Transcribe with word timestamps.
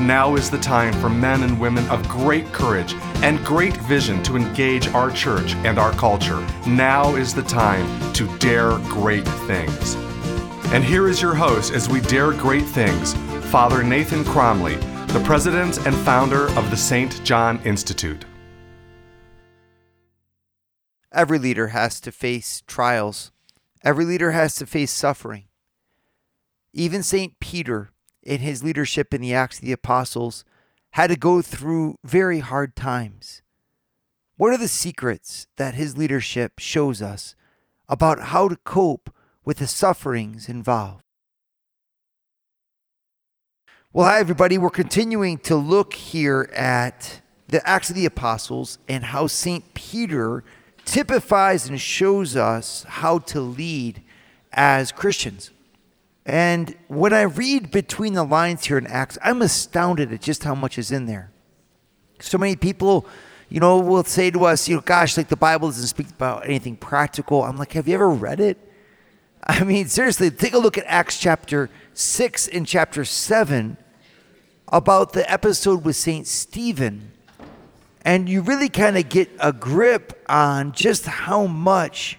Now 0.00 0.36
is 0.36 0.48
the 0.48 0.58
time 0.58 0.92
for 1.00 1.08
men 1.08 1.42
and 1.42 1.58
women 1.58 1.84
of 1.88 2.08
great 2.08 2.46
courage 2.52 2.94
and 3.24 3.44
great 3.44 3.76
vision 3.78 4.22
to 4.22 4.36
engage 4.36 4.86
our 4.88 5.10
church 5.10 5.54
and 5.64 5.76
our 5.76 5.90
culture. 5.92 6.40
Now 6.68 7.16
is 7.16 7.34
the 7.34 7.42
time 7.42 8.12
to 8.12 8.28
dare 8.38 8.78
great 8.90 9.26
things. 9.26 9.96
And 10.72 10.84
here 10.84 11.08
is 11.08 11.20
your 11.20 11.34
host 11.34 11.72
as 11.72 11.88
we 11.88 12.00
dare 12.00 12.30
great 12.32 12.64
things, 12.64 13.14
Father 13.50 13.82
Nathan 13.82 14.22
Cromly, 14.22 14.76
the 15.08 15.22
president 15.24 15.84
and 15.84 15.96
founder 15.96 16.48
of 16.56 16.70
the 16.70 16.76
St. 16.76 17.24
John 17.24 17.58
Institute. 17.64 18.24
Every 21.10 21.40
leader 21.40 21.68
has 21.68 22.00
to 22.02 22.12
face 22.12 22.62
trials. 22.68 23.32
Every 23.82 24.04
leader 24.04 24.30
has 24.30 24.54
to 24.56 24.66
face 24.66 24.92
suffering. 24.92 25.44
Even 26.72 27.02
St. 27.02 27.40
Peter, 27.40 27.90
in 28.22 28.40
his 28.40 28.62
leadership 28.62 29.14
in 29.14 29.20
the 29.20 29.34
Acts 29.34 29.58
of 29.58 29.64
the 29.64 29.72
Apostles, 29.72 30.44
had 30.90 31.08
to 31.08 31.16
go 31.16 31.42
through 31.42 31.96
very 32.04 32.40
hard 32.40 32.74
times. 32.74 33.42
What 34.36 34.52
are 34.52 34.58
the 34.58 34.68
secrets 34.68 35.46
that 35.56 35.74
his 35.74 35.98
leadership 35.98 36.58
shows 36.58 37.02
us 37.02 37.34
about 37.88 38.20
how 38.20 38.48
to 38.48 38.56
cope 38.56 39.12
with 39.44 39.58
the 39.58 39.66
sufferings 39.66 40.48
involved? 40.48 41.02
Well, 43.92 44.06
hi, 44.06 44.20
everybody. 44.20 44.58
We're 44.58 44.70
continuing 44.70 45.38
to 45.38 45.56
look 45.56 45.94
here 45.94 46.50
at 46.52 47.20
the 47.48 47.66
Acts 47.66 47.88
of 47.88 47.96
the 47.96 48.06
Apostles 48.06 48.78
and 48.86 49.06
how 49.06 49.26
St. 49.26 49.74
Peter 49.74 50.44
typifies 50.84 51.68
and 51.68 51.80
shows 51.80 52.36
us 52.36 52.84
how 52.86 53.18
to 53.20 53.40
lead 53.40 54.02
as 54.52 54.92
Christians. 54.92 55.50
And 56.28 56.76
when 56.88 57.14
I 57.14 57.22
read 57.22 57.70
between 57.70 58.12
the 58.12 58.22
lines 58.22 58.66
here 58.66 58.76
in 58.76 58.86
Acts, 58.86 59.16
I'm 59.24 59.40
astounded 59.40 60.12
at 60.12 60.20
just 60.20 60.44
how 60.44 60.54
much 60.54 60.76
is 60.76 60.92
in 60.92 61.06
there. 61.06 61.32
So 62.20 62.36
many 62.36 62.54
people, 62.54 63.06
you 63.48 63.60
know, 63.60 63.78
will 63.78 64.04
say 64.04 64.30
to 64.30 64.44
us, 64.44 64.68
you 64.68 64.76
know, 64.76 64.82
gosh, 64.82 65.16
like 65.16 65.28
the 65.28 65.36
Bible 65.36 65.68
doesn't 65.68 65.86
speak 65.86 66.10
about 66.10 66.44
anything 66.44 66.76
practical. 66.76 67.42
I'm 67.42 67.56
like, 67.56 67.72
have 67.72 67.88
you 67.88 67.94
ever 67.94 68.10
read 68.10 68.40
it? 68.40 68.58
I 69.44 69.64
mean, 69.64 69.88
seriously, 69.88 70.30
take 70.30 70.52
a 70.52 70.58
look 70.58 70.76
at 70.76 70.84
Acts 70.86 71.18
chapter 71.18 71.70
6 71.94 72.48
and 72.48 72.66
chapter 72.66 73.06
7 73.06 73.78
about 74.70 75.14
the 75.14 75.28
episode 75.32 75.82
with 75.82 75.96
St. 75.96 76.26
Stephen 76.26 77.12
and 78.02 78.28
you 78.28 78.42
really 78.42 78.68
kind 78.68 78.96
of 78.96 79.08
get 79.08 79.30
a 79.40 79.52
grip 79.52 80.24
on 80.28 80.72
just 80.72 81.06
how 81.06 81.46
much 81.46 82.18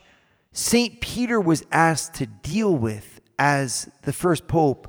St. 0.51 0.99
Peter 0.99 1.39
was 1.39 1.63
asked 1.71 2.15
to 2.15 2.25
deal 2.25 2.75
with 2.75 3.18
as 3.39 3.89
the 4.03 4.13
first 4.13 4.47
pope 4.47 4.87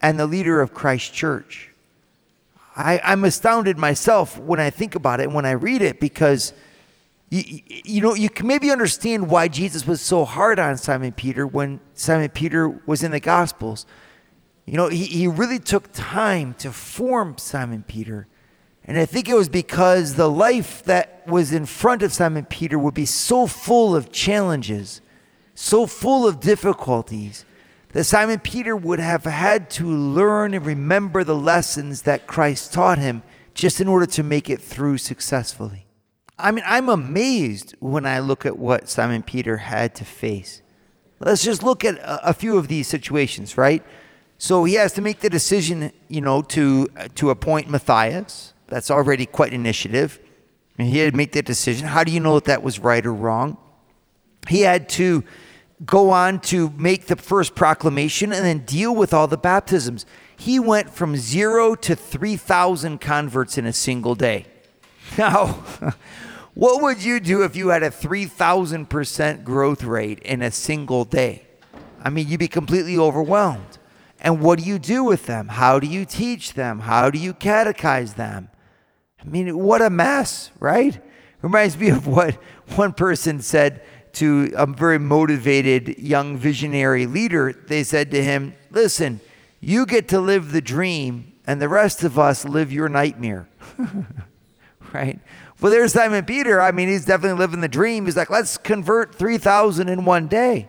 and 0.00 0.18
the 0.18 0.26
leader 0.26 0.62
of 0.62 0.72
Christ 0.72 1.12
Church. 1.12 1.70
I, 2.74 2.98
I'm 3.04 3.24
astounded 3.24 3.76
myself 3.76 4.38
when 4.38 4.58
I 4.58 4.70
think 4.70 4.94
about 4.94 5.20
it, 5.20 5.24
and 5.24 5.34
when 5.34 5.44
I 5.44 5.50
read 5.50 5.82
it, 5.82 6.00
because 6.00 6.54
you, 7.28 7.60
you 7.66 8.00
know, 8.00 8.14
you 8.14 8.30
can 8.30 8.46
maybe 8.46 8.70
understand 8.70 9.28
why 9.28 9.48
Jesus 9.48 9.86
was 9.86 10.00
so 10.00 10.24
hard 10.24 10.58
on 10.58 10.78
Simon 10.78 11.12
Peter 11.12 11.46
when 11.46 11.80
Simon 11.92 12.30
Peter 12.30 12.68
was 12.86 13.02
in 13.02 13.10
the 13.10 13.20
Gospels. 13.20 13.84
You 14.64 14.78
know, 14.78 14.88
he, 14.88 15.04
he 15.04 15.26
really 15.26 15.58
took 15.58 15.92
time 15.92 16.54
to 16.54 16.72
form 16.72 17.36
Simon 17.36 17.84
Peter 17.86 18.26
and 18.84 18.98
I 18.98 19.06
think 19.06 19.28
it 19.28 19.34
was 19.34 19.48
because 19.48 20.14
the 20.14 20.30
life 20.30 20.82
that 20.84 21.26
was 21.26 21.52
in 21.52 21.66
front 21.66 22.02
of 22.02 22.12
Simon 22.12 22.44
Peter 22.44 22.78
would 22.78 22.94
be 22.94 23.06
so 23.06 23.46
full 23.46 23.94
of 23.94 24.10
challenges, 24.10 25.00
so 25.62 25.86
full 25.86 26.26
of 26.26 26.40
difficulties, 26.40 27.44
that 27.92 28.02
Simon 28.02 28.40
Peter 28.40 28.74
would 28.74 28.98
have 28.98 29.22
had 29.22 29.70
to 29.70 29.86
learn 29.86 30.54
and 30.54 30.66
remember 30.66 31.22
the 31.22 31.36
lessons 31.36 32.02
that 32.02 32.26
Christ 32.26 32.72
taught 32.72 32.98
him 32.98 33.22
just 33.54 33.80
in 33.80 33.86
order 33.86 34.06
to 34.06 34.24
make 34.24 34.50
it 34.50 34.60
through 34.60 34.98
successfully. 34.98 35.86
I 36.36 36.50
mean, 36.50 36.64
I'm 36.66 36.88
amazed 36.88 37.76
when 37.78 38.06
I 38.06 38.18
look 38.18 38.44
at 38.44 38.58
what 38.58 38.88
Simon 38.88 39.22
Peter 39.22 39.58
had 39.58 39.94
to 39.94 40.04
face. 40.04 40.62
Let's 41.20 41.44
just 41.44 41.62
look 41.62 41.84
at 41.84 41.96
a, 42.02 42.34
few 42.34 42.58
of 42.58 42.66
these 42.66 42.88
situations, 42.88 43.56
right? 43.56 43.84
So 44.38 44.64
he 44.64 44.74
has 44.74 44.92
to 44.94 45.00
make 45.00 45.20
the 45.20 45.30
decision, 45.30 45.92
you 46.08 46.20
know, 46.20 46.42
to 46.42 46.88
to 47.14 47.30
appoint 47.30 47.70
Matthias, 47.70 48.52
that's 48.66 48.90
already 48.90 49.26
quite 49.26 49.52
an 49.52 49.60
initiative. 49.60 50.18
And 50.76 50.88
he 50.88 50.98
had 50.98 51.12
to 51.12 51.16
make 51.16 51.30
that 51.32 51.44
decision. 51.44 51.86
How 51.86 52.02
do 52.02 52.10
you 52.10 52.18
know 52.18 52.36
if 52.36 52.44
that 52.44 52.64
was 52.64 52.80
right 52.80 53.06
or 53.06 53.14
wrong? 53.14 53.58
He 54.48 54.62
had 54.62 54.88
to 54.90 55.22
go 55.84 56.10
on 56.10 56.40
to 56.40 56.70
make 56.76 57.06
the 57.06 57.16
first 57.16 57.54
proclamation 57.54 58.32
and 58.32 58.44
then 58.44 58.60
deal 58.60 58.94
with 58.94 59.12
all 59.12 59.26
the 59.26 59.36
baptisms. 59.36 60.06
He 60.36 60.58
went 60.58 60.90
from 60.90 61.16
zero 61.16 61.74
to 61.76 61.96
3,000 61.96 63.00
converts 63.00 63.58
in 63.58 63.66
a 63.66 63.72
single 63.72 64.14
day. 64.14 64.46
Now, 65.18 65.46
what 66.54 66.80
would 66.80 67.04
you 67.04 67.20
do 67.20 67.42
if 67.42 67.54
you 67.54 67.68
had 67.68 67.82
a 67.82 67.90
3,000% 67.90 69.44
growth 69.44 69.82
rate 69.82 70.20
in 70.20 70.40
a 70.40 70.50
single 70.50 71.04
day? 71.04 71.46
I 72.02 72.08
mean, 72.08 72.28
you'd 72.28 72.40
be 72.40 72.48
completely 72.48 72.96
overwhelmed. 72.96 73.78
And 74.20 74.40
what 74.40 74.58
do 74.58 74.64
you 74.64 74.78
do 74.78 75.04
with 75.04 75.26
them? 75.26 75.48
How 75.48 75.80
do 75.80 75.86
you 75.86 76.04
teach 76.06 76.54
them? 76.54 76.80
How 76.80 77.10
do 77.10 77.18
you 77.18 77.34
catechize 77.34 78.14
them? 78.14 78.48
I 79.20 79.28
mean, 79.28 79.58
what 79.58 79.82
a 79.82 79.90
mess, 79.90 80.50
right? 80.58 80.98
Reminds 81.42 81.76
me 81.76 81.90
of 81.90 82.06
what 82.06 82.34
one 82.76 82.92
person 82.92 83.42
said 83.42 83.82
to 84.14 84.52
a 84.56 84.66
very 84.66 84.98
motivated 84.98 85.98
young 85.98 86.36
visionary 86.36 87.06
leader. 87.06 87.52
They 87.52 87.84
said 87.84 88.10
to 88.12 88.22
him, 88.22 88.54
Listen, 88.70 89.20
you 89.60 89.86
get 89.86 90.08
to 90.08 90.20
live 90.20 90.52
the 90.52 90.60
dream, 90.60 91.32
and 91.46 91.60
the 91.60 91.68
rest 91.68 92.04
of 92.04 92.18
us 92.18 92.44
live 92.44 92.72
your 92.72 92.88
nightmare. 92.88 93.48
right? 94.92 95.18
Well, 95.60 95.70
there's 95.70 95.92
Simon 95.92 96.24
Peter. 96.24 96.60
I 96.60 96.72
mean, 96.72 96.88
he's 96.88 97.04
definitely 97.04 97.38
living 97.38 97.60
the 97.60 97.68
dream. 97.68 98.06
He's 98.06 98.16
like, 98.16 98.30
let's 98.30 98.56
convert 98.56 99.14
3,000 99.14 99.88
in 99.88 100.04
one 100.04 100.26
day. 100.26 100.68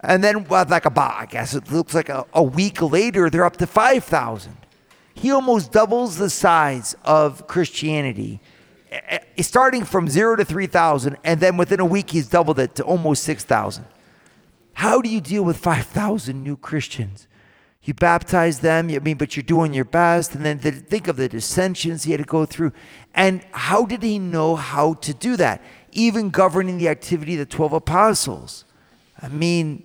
And 0.00 0.24
then, 0.24 0.44
well, 0.44 0.64
like 0.68 0.84
about, 0.84 1.14
I 1.14 1.26
guess 1.26 1.54
it 1.54 1.70
looks 1.70 1.94
like 1.94 2.08
a, 2.08 2.26
a 2.32 2.42
week 2.42 2.82
later, 2.82 3.30
they're 3.30 3.44
up 3.44 3.58
to 3.58 3.66
5,000 3.66 4.56
he 5.14 5.30
almost 5.30 5.72
doubles 5.72 6.16
the 6.16 6.30
size 6.30 6.96
of 7.04 7.46
Christianity, 7.46 8.40
Eh, 8.92 9.20
starting 9.40 9.84
from 9.84 10.06
zero 10.06 10.36
to 10.36 10.44
3,000, 10.44 11.16
and 11.24 11.40
then 11.40 11.56
within 11.56 11.80
a 11.80 11.84
week, 11.84 12.10
he's 12.10 12.28
doubled 12.28 12.58
it 12.58 12.74
to 12.74 12.82
almost 12.84 13.22
6,000. 13.22 13.86
How 14.74 15.00
do 15.00 15.08
you 15.08 15.20
deal 15.20 15.42
with 15.42 15.56
5,000 15.56 16.42
new 16.42 16.58
Christians? 16.58 17.26
You 17.84 17.94
baptize 17.94 18.60
them, 18.60 18.90
I 18.90 18.98
mean, 18.98 19.16
but 19.16 19.34
you're 19.34 19.42
doing 19.42 19.72
your 19.72 19.86
best. 19.86 20.34
And 20.34 20.44
then 20.44 20.58
the, 20.58 20.70
think 20.70 21.08
of 21.08 21.16
the 21.16 21.28
dissensions 21.28 22.04
he 22.04 22.12
had 22.12 22.20
to 22.20 22.26
go 22.26 22.44
through. 22.44 22.72
And 23.14 23.44
how 23.52 23.86
did 23.86 24.02
he 24.02 24.18
know 24.18 24.56
how 24.56 24.94
to 24.94 25.14
do 25.14 25.36
that? 25.38 25.62
Even 25.90 26.30
governing 26.30 26.78
the 26.78 26.88
activity 26.88 27.32
of 27.34 27.40
the 27.40 27.46
12 27.46 27.72
apostles. 27.72 28.64
I 29.20 29.28
mean, 29.28 29.84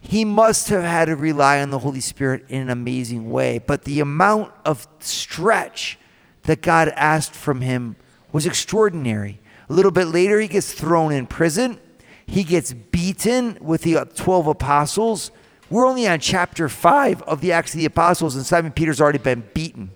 he 0.00 0.24
must 0.24 0.68
have 0.68 0.84
had 0.84 1.06
to 1.06 1.16
rely 1.16 1.60
on 1.60 1.70
the 1.70 1.80
Holy 1.80 2.00
Spirit 2.00 2.44
in 2.48 2.62
an 2.62 2.70
amazing 2.70 3.30
way. 3.30 3.58
But 3.58 3.82
the 3.82 4.00
amount 4.00 4.52
of 4.64 4.86
stretch 5.00 5.98
that 6.42 6.62
God 6.62 6.88
asked 6.90 7.34
from 7.34 7.62
him 7.62 7.96
was 8.32 8.46
extraordinary. 8.46 9.40
A 9.68 9.72
little 9.72 9.90
bit 9.90 10.06
later, 10.06 10.40
he 10.40 10.48
gets 10.48 10.72
thrown 10.72 11.12
in 11.12 11.26
prison. 11.26 11.78
He 12.26 12.44
gets 12.44 12.72
beaten 12.72 13.58
with 13.60 13.82
the 13.82 13.98
uh, 13.98 14.04
12 14.04 14.46
apostles. 14.48 15.30
We're 15.70 15.86
only 15.86 16.06
on 16.06 16.20
chapter 16.20 16.68
5 16.68 17.22
of 17.22 17.40
the 17.40 17.52
Acts 17.52 17.74
of 17.74 17.80
the 17.80 17.86
Apostles, 17.86 18.36
and 18.36 18.44
Simon 18.44 18.72
Peter's 18.72 19.00
already 19.00 19.18
been 19.18 19.44
beaten 19.54 19.90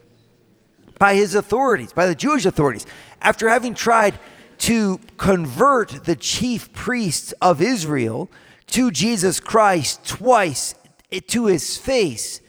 by 0.99 1.14
his 1.14 1.34
authorities, 1.34 1.93
by 1.93 2.06
the 2.06 2.14
Jewish 2.14 2.46
authorities, 2.46 2.87
after 3.20 3.49
having 3.49 3.75
tried 3.75 4.19
to 4.58 5.00
convert 5.17 6.05
the 6.05 6.14
chief 6.14 6.73
priests 6.73 7.32
of 7.43 7.61
Israel 7.61 8.31
to 8.69 8.90
Jesus 8.90 9.40
Christ 9.40 10.06
twice 10.06 10.75
eh, 11.11 11.20
to 11.28 11.46
his 11.46 11.76
face, 11.76 12.40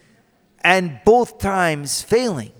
and 0.61 0.99
both 1.03 1.39
times 1.39 2.01
failing. 2.01 2.51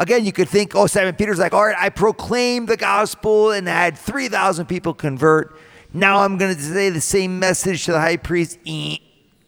Again, 0.00 0.24
you 0.24 0.32
could 0.32 0.48
think, 0.48 0.74
oh, 0.74 0.86
Simon 0.86 1.14
Peter's 1.14 1.38
like, 1.38 1.52
all 1.52 1.66
right, 1.66 1.76
I 1.78 1.90
proclaimed 1.90 2.68
the 2.68 2.78
gospel 2.78 3.50
and 3.50 3.68
had 3.68 3.98
3,000 3.98 4.64
people 4.64 4.94
convert. 4.94 5.54
Now 5.92 6.22
I'm 6.22 6.38
going 6.38 6.56
to 6.56 6.60
say 6.60 6.88
the 6.88 7.02
same 7.02 7.38
message 7.38 7.84
to 7.84 7.92
the 7.92 8.00
high 8.00 8.16
priest. 8.16 8.58
Eh, 8.66 8.96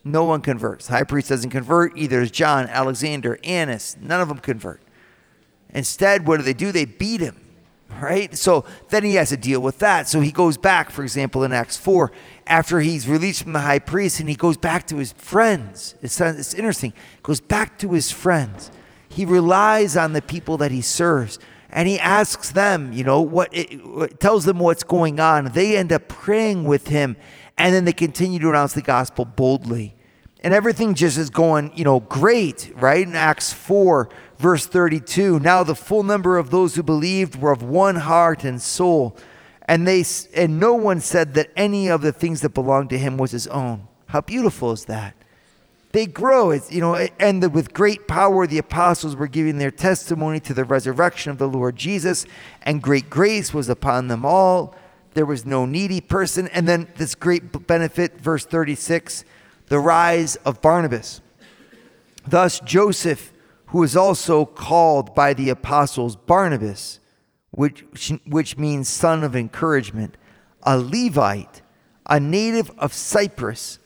no 0.04 0.24
one 0.24 0.42
converts. 0.42 0.88
The 0.88 0.92
high 0.92 1.04
priest 1.04 1.30
doesn't 1.30 1.48
convert. 1.48 1.96
Either 1.96 2.20
is 2.20 2.30
John, 2.30 2.66
Alexander, 2.66 3.38
Annas. 3.42 3.96
None 3.98 4.20
of 4.20 4.28
them 4.28 4.40
convert. 4.40 4.82
Instead, 5.70 6.26
what 6.26 6.36
do 6.36 6.42
they 6.42 6.52
do? 6.52 6.70
They 6.70 6.84
beat 6.84 7.22
him. 7.22 7.40
right? 8.02 8.36
So 8.36 8.66
then 8.90 9.04
he 9.04 9.14
has 9.14 9.30
to 9.30 9.38
deal 9.38 9.60
with 9.60 9.78
that. 9.78 10.06
So 10.06 10.20
he 10.20 10.32
goes 10.32 10.58
back, 10.58 10.90
for 10.90 11.02
example, 11.02 11.44
in 11.44 11.54
Acts 11.54 11.78
4, 11.78 12.12
after 12.46 12.80
he's 12.80 13.08
released 13.08 13.42
from 13.42 13.54
the 13.54 13.60
high 13.60 13.78
priest 13.78 14.20
and 14.20 14.28
he 14.28 14.34
goes 14.34 14.58
back 14.58 14.86
to 14.88 14.96
his 14.98 15.12
friends. 15.12 15.94
It's, 16.02 16.20
it's 16.20 16.52
interesting. 16.52 16.90
He 16.90 17.22
goes 17.22 17.40
back 17.40 17.78
to 17.78 17.92
his 17.92 18.12
friends. 18.12 18.70
He 19.14 19.24
relies 19.24 19.96
on 19.96 20.12
the 20.12 20.22
people 20.22 20.56
that 20.58 20.70
he 20.70 20.80
serves 20.80 21.38
and 21.70 21.88
he 21.88 21.98
asks 21.98 22.50
them, 22.50 22.92
you 22.92 23.04
know, 23.04 23.20
what 23.20 23.48
it, 23.52 24.20
tells 24.20 24.44
them 24.44 24.58
what's 24.58 24.82
going 24.82 25.20
on. 25.20 25.46
They 25.52 25.76
end 25.76 25.92
up 25.92 26.08
praying 26.08 26.64
with 26.64 26.88
him 26.88 27.16
and 27.56 27.74
then 27.74 27.84
they 27.84 27.92
continue 27.92 28.38
to 28.40 28.50
announce 28.50 28.74
the 28.74 28.82
gospel 28.82 29.24
boldly. 29.24 29.94
And 30.40 30.52
everything 30.52 30.94
just 30.94 31.18
is 31.18 31.30
going, 31.30 31.72
you 31.76 31.84
know, 31.84 32.00
great, 32.00 32.72
right? 32.74 33.06
In 33.06 33.14
Acts 33.14 33.52
4, 33.52 34.08
verse 34.38 34.66
32, 34.66 35.38
now 35.40 35.62
the 35.62 35.74
full 35.74 36.02
number 36.02 36.36
of 36.36 36.50
those 36.50 36.74
who 36.74 36.82
believed 36.82 37.36
were 37.36 37.52
of 37.52 37.62
one 37.62 37.96
heart 37.96 38.44
and 38.44 38.60
soul. 38.60 39.16
And 39.68 39.86
they 39.86 40.04
and 40.34 40.58
no 40.58 40.74
one 40.74 41.00
said 41.00 41.34
that 41.34 41.50
any 41.56 41.88
of 41.88 42.02
the 42.02 42.12
things 42.12 42.40
that 42.40 42.50
belonged 42.50 42.90
to 42.90 42.98
him 42.98 43.16
was 43.16 43.30
his 43.30 43.46
own. 43.46 43.86
How 44.06 44.20
beautiful 44.20 44.72
is 44.72 44.86
that? 44.86 45.14
They 45.92 46.06
grow. 46.06 46.50
It's, 46.50 46.72
you 46.72 46.80
know, 46.80 46.94
and 46.94 47.52
with 47.52 47.74
great 47.74 48.08
power 48.08 48.46
the 48.46 48.58
apostles 48.58 49.14
were 49.14 49.26
giving 49.26 49.58
their 49.58 49.70
testimony 49.70 50.40
to 50.40 50.54
the 50.54 50.64
resurrection 50.64 51.30
of 51.30 51.38
the 51.38 51.48
Lord 51.48 51.76
Jesus, 51.76 52.26
and 52.62 52.82
great 52.82 53.10
grace 53.10 53.52
was 53.52 53.68
upon 53.68 54.08
them 54.08 54.24
all. 54.24 54.74
There 55.14 55.26
was 55.26 55.44
no 55.44 55.66
needy 55.66 56.00
person. 56.00 56.48
And 56.48 56.66
then 56.66 56.88
this 56.96 57.14
great 57.14 57.66
benefit, 57.66 58.18
verse 58.18 58.46
36, 58.46 59.24
the 59.66 59.78
rise 59.78 60.36
of 60.36 60.62
Barnabas. 60.62 61.20
Thus 62.26 62.60
Joseph, 62.60 63.32
who 63.66 63.82
is 63.82 63.96
also 63.96 64.46
called 64.46 65.14
by 65.14 65.34
the 65.34 65.50
apostles 65.50 66.16
Barnabas, 66.16 67.00
which, 67.50 67.84
which 68.26 68.56
means 68.56 68.88
son 68.88 69.22
of 69.22 69.36
encouragement, 69.36 70.16
a 70.62 70.78
Levite, 70.78 71.60
a 72.06 72.18
native 72.18 72.70
of 72.78 72.94
Cyprus, 72.94 73.78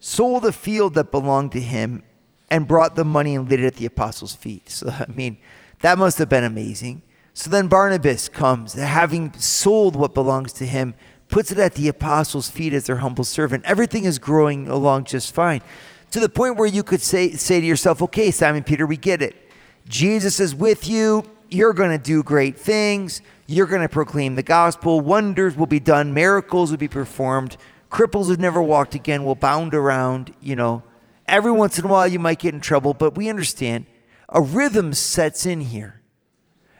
sold 0.00 0.42
the 0.42 0.52
field 0.52 0.94
that 0.94 1.10
belonged 1.10 1.52
to 1.52 1.60
him 1.60 2.02
and 2.50 2.66
brought 2.66 2.96
the 2.96 3.04
money 3.04 3.36
and 3.36 3.48
laid 3.48 3.60
it 3.60 3.66
at 3.66 3.76
the 3.76 3.86
apostles' 3.86 4.34
feet. 4.34 4.68
So, 4.70 4.88
I 4.88 5.06
mean, 5.12 5.38
that 5.80 5.98
must 5.98 6.18
have 6.18 6.28
been 6.28 6.44
amazing. 6.44 7.02
So 7.32 7.48
then 7.48 7.68
Barnabas 7.68 8.28
comes, 8.28 8.72
having 8.74 9.32
sold 9.34 9.94
what 9.94 10.14
belongs 10.14 10.52
to 10.54 10.66
him, 10.66 10.94
puts 11.28 11.52
it 11.52 11.58
at 11.58 11.74
the 11.74 11.86
apostles' 11.86 12.50
feet 12.50 12.72
as 12.72 12.86
their 12.86 12.96
humble 12.96 13.24
servant. 13.24 13.64
Everything 13.64 14.04
is 14.04 14.18
growing 14.18 14.66
along 14.66 15.04
just 15.04 15.32
fine. 15.32 15.62
To 16.10 16.18
the 16.18 16.28
point 16.28 16.56
where 16.56 16.66
you 16.66 16.82
could 16.82 17.00
say, 17.00 17.30
say 17.32 17.60
to 17.60 17.66
yourself, 17.66 18.02
okay, 18.02 18.32
Simon 18.32 18.64
Peter, 18.64 18.84
we 18.84 18.96
get 18.96 19.22
it. 19.22 19.36
Jesus 19.86 20.40
is 20.40 20.54
with 20.54 20.88
you 20.88 21.24
you're 21.50 21.72
going 21.72 21.90
to 21.90 22.02
do 22.02 22.22
great 22.22 22.56
things. 22.56 23.22
You're 23.46 23.66
going 23.66 23.82
to 23.82 23.88
proclaim 23.88 24.36
the 24.36 24.42
gospel. 24.42 25.00
Wonders 25.00 25.56
will 25.56 25.66
be 25.66 25.80
done. 25.80 26.14
Miracles 26.14 26.70
will 26.70 26.78
be 26.78 26.88
performed. 26.88 27.56
Cripples 27.90 28.26
who've 28.26 28.38
never 28.38 28.62
walked 28.62 28.94
again 28.94 29.24
will 29.24 29.34
bound 29.34 29.74
around. 29.74 30.34
You 30.40 30.56
know, 30.56 30.82
every 31.26 31.52
once 31.52 31.78
in 31.78 31.84
a 31.84 31.88
while 31.88 32.06
you 32.06 32.18
might 32.18 32.38
get 32.38 32.54
in 32.54 32.60
trouble, 32.60 32.94
but 32.94 33.16
we 33.16 33.28
understand 33.28 33.86
a 34.28 34.40
rhythm 34.40 34.94
sets 34.94 35.44
in 35.44 35.60
here. 35.60 36.00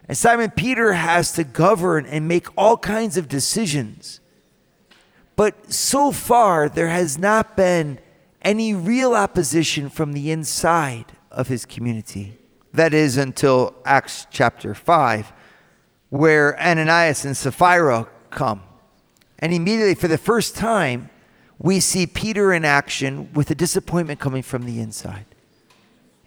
And 0.08 0.16
Simon 0.16 0.50
Peter 0.50 0.94
has 0.94 1.32
to 1.32 1.44
govern 1.44 2.06
and 2.06 2.26
make 2.26 2.46
all 2.56 2.76
kinds 2.76 3.16
of 3.16 3.28
decisions. 3.28 4.20
But 5.36 5.72
so 5.72 6.10
far, 6.10 6.68
there 6.68 6.88
has 6.88 7.18
not 7.18 7.56
been 7.56 8.00
any 8.42 8.74
real 8.74 9.14
opposition 9.14 9.88
from 9.88 10.12
the 10.12 10.30
inside 10.30 11.12
of 11.30 11.48
his 11.48 11.64
community. 11.64 12.38
That 12.72 12.94
is 12.94 13.16
until 13.16 13.74
Acts 13.84 14.26
chapter 14.30 14.74
5, 14.74 15.32
where 16.08 16.60
Ananias 16.60 17.24
and 17.24 17.36
Sapphira 17.36 18.08
come. 18.30 18.62
And 19.40 19.52
immediately, 19.52 19.94
for 19.94 20.08
the 20.08 20.18
first 20.18 20.54
time, 20.54 21.10
we 21.58 21.80
see 21.80 22.06
Peter 22.06 22.52
in 22.52 22.64
action 22.64 23.32
with 23.32 23.50
a 23.50 23.54
disappointment 23.54 24.20
coming 24.20 24.42
from 24.42 24.64
the 24.64 24.80
inside. 24.80 25.26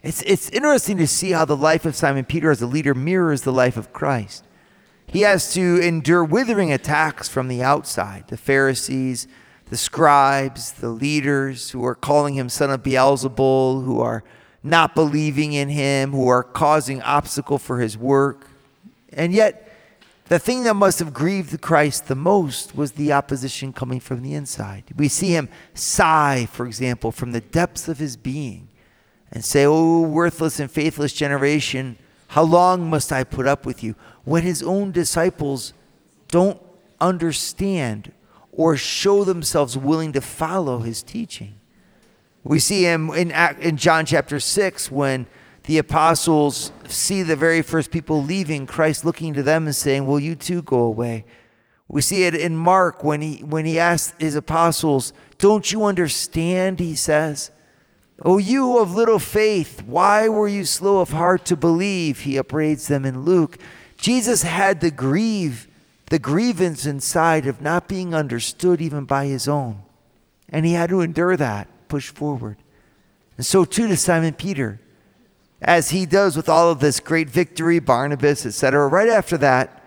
It's, 0.01 0.21
it's 0.23 0.49
interesting 0.49 0.97
to 0.97 1.07
see 1.07 1.31
how 1.31 1.45
the 1.45 1.55
life 1.55 1.85
of 1.85 1.95
Simon 1.95 2.25
Peter 2.25 2.51
as 2.51 2.61
a 2.61 2.67
leader 2.67 2.93
mirrors 2.93 3.43
the 3.43 3.53
life 3.53 3.77
of 3.77 3.93
Christ. 3.93 4.43
He 5.07 5.21
has 5.21 5.53
to 5.53 5.79
endure 5.79 6.23
withering 6.23 6.73
attacks 6.73 7.29
from 7.29 7.47
the 7.47 7.63
outside 7.63 8.27
the 8.27 8.37
Pharisees, 8.37 9.27
the 9.69 9.77
scribes, 9.77 10.73
the 10.73 10.89
leaders 10.89 11.71
who 11.71 11.85
are 11.85 11.95
calling 11.95 12.33
him 12.33 12.49
son 12.49 12.69
of 12.69 12.83
Beelzebul, 12.83 13.85
who 13.85 14.01
are 14.01 14.23
not 14.61 14.95
believing 14.95 15.53
in 15.53 15.69
him, 15.69 16.11
who 16.11 16.27
are 16.27 16.43
causing 16.43 17.01
obstacle 17.01 17.57
for 17.57 17.79
his 17.79 17.97
work. 17.97 18.47
And 19.11 19.33
yet, 19.33 19.62
the 20.33 20.39
thing 20.39 20.63
that 20.63 20.73
must 20.73 20.97
have 20.97 21.13
grieved 21.13 21.61
Christ 21.61 22.07
the 22.07 22.15
most 22.15 22.75
was 22.75 22.93
the 22.93 23.13
opposition 23.13 23.71
coming 23.71 23.99
from 23.99 24.23
the 24.23 24.33
inside. 24.33 24.83
We 24.95 25.07
see 25.07 25.27
him 25.27 25.47
sigh, 25.75 26.47
for 26.51 26.65
example, 26.65 27.11
from 27.11 27.33
the 27.33 27.41
depths 27.41 27.87
of 27.87 27.99
his 27.99 28.17
being 28.17 28.67
and 29.31 29.45
say, 29.45 29.63
Oh, 29.63 30.01
worthless 30.01 30.59
and 30.59 30.71
faithless 30.71 31.13
generation, 31.13 31.99
how 32.29 32.41
long 32.41 32.89
must 32.89 33.11
I 33.11 33.23
put 33.23 33.45
up 33.45 33.63
with 33.63 33.83
you? 33.83 33.93
When 34.23 34.41
his 34.41 34.63
own 34.63 34.91
disciples 34.91 35.71
don't 36.29 36.59
understand 36.99 38.11
or 38.51 38.75
show 38.75 39.23
themselves 39.23 39.77
willing 39.77 40.13
to 40.13 40.21
follow 40.21 40.79
his 40.79 41.03
teaching. 41.03 41.53
We 42.43 42.57
see 42.57 42.81
him 42.81 43.11
in, 43.11 43.29
in 43.59 43.77
John 43.77 44.07
chapter 44.07 44.39
6 44.39 44.89
when 44.89 45.27
the 45.63 45.77
apostles 45.77 46.71
see 46.87 47.23
the 47.23 47.35
very 47.35 47.61
first 47.61 47.91
people 47.91 48.21
leaving, 48.21 48.65
Christ 48.65 49.05
looking 49.05 49.33
to 49.33 49.43
them 49.43 49.65
and 49.65 49.75
saying, 49.75 50.05
Will 50.05 50.19
you 50.19 50.35
too 50.35 50.61
go 50.61 50.79
away? 50.79 51.25
We 51.87 52.01
see 52.01 52.23
it 52.23 52.35
in 52.35 52.55
Mark 52.57 53.03
when 53.03 53.21
he, 53.21 53.43
when 53.43 53.65
he 53.65 53.79
asked 53.79 54.19
his 54.19 54.35
apostles, 54.35 55.13
Don't 55.37 55.71
you 55.71 55.85
understand? 55.85 56.79
He 56.79 56.95
says, 56.95 57.51
Oh, 58.21 58.37
you 58.37 58.77
of 58.77 58.93
little 58.93 59.19
faith, 59.19 59.83
why 59.83 60.27
were 60.29 60.47
you 60.47 60.65
slow 60.65 60.99
of 60.99 61.09
heart 61.09 61.45
to 61.45 61.55
believe? 61.55 62.21
He 62.21 62.37
upbraids 62.37 62.87
them 62.87 63.05
in 63.05 63.21
Luke. 63.23 63.57
Jesus 63.97 64.43
had 64.43 64.81
the 64.81 64.91
grieve 64.91 65.67
the 66.13 66.19
grievance 66.19 66.85
inside 66.85 67.47
of 67.47 67.59
not 67.59 67.87
being 67.87 68.13
understood 68.13 68.79
even 68.81 69.03
by 69.03 69.25
his 69.25 69.47
own. 69.47 69.81
And 70.47 70.63
he 70.63 70.73
had 70.73 70.91
to 70.91 71.01
endure 71.01 71.35
that 71.35 71.67
push 71.87 72.09
forward. 72.09 72.57
And 73.35 73.43
so 73.43 73.65
too 73.65 73.87
does 73.87 74.01
Simon 74.01 74.35
Peter. 74.35 74.79
As 75.63 75.91
he 75.91 76.05
does 76.05 76.35
with 76.35 76.49
all 76.49 76.69
of 76.69 76.79
this 76.79 76.99
great 76.99 77.29
victory, 77.29 77.79
Barnabas, 77.79 78.45
etc. 78.45 78.87
Right 78.87 79.07
after 79.07 79.37
that, 79.37 79.81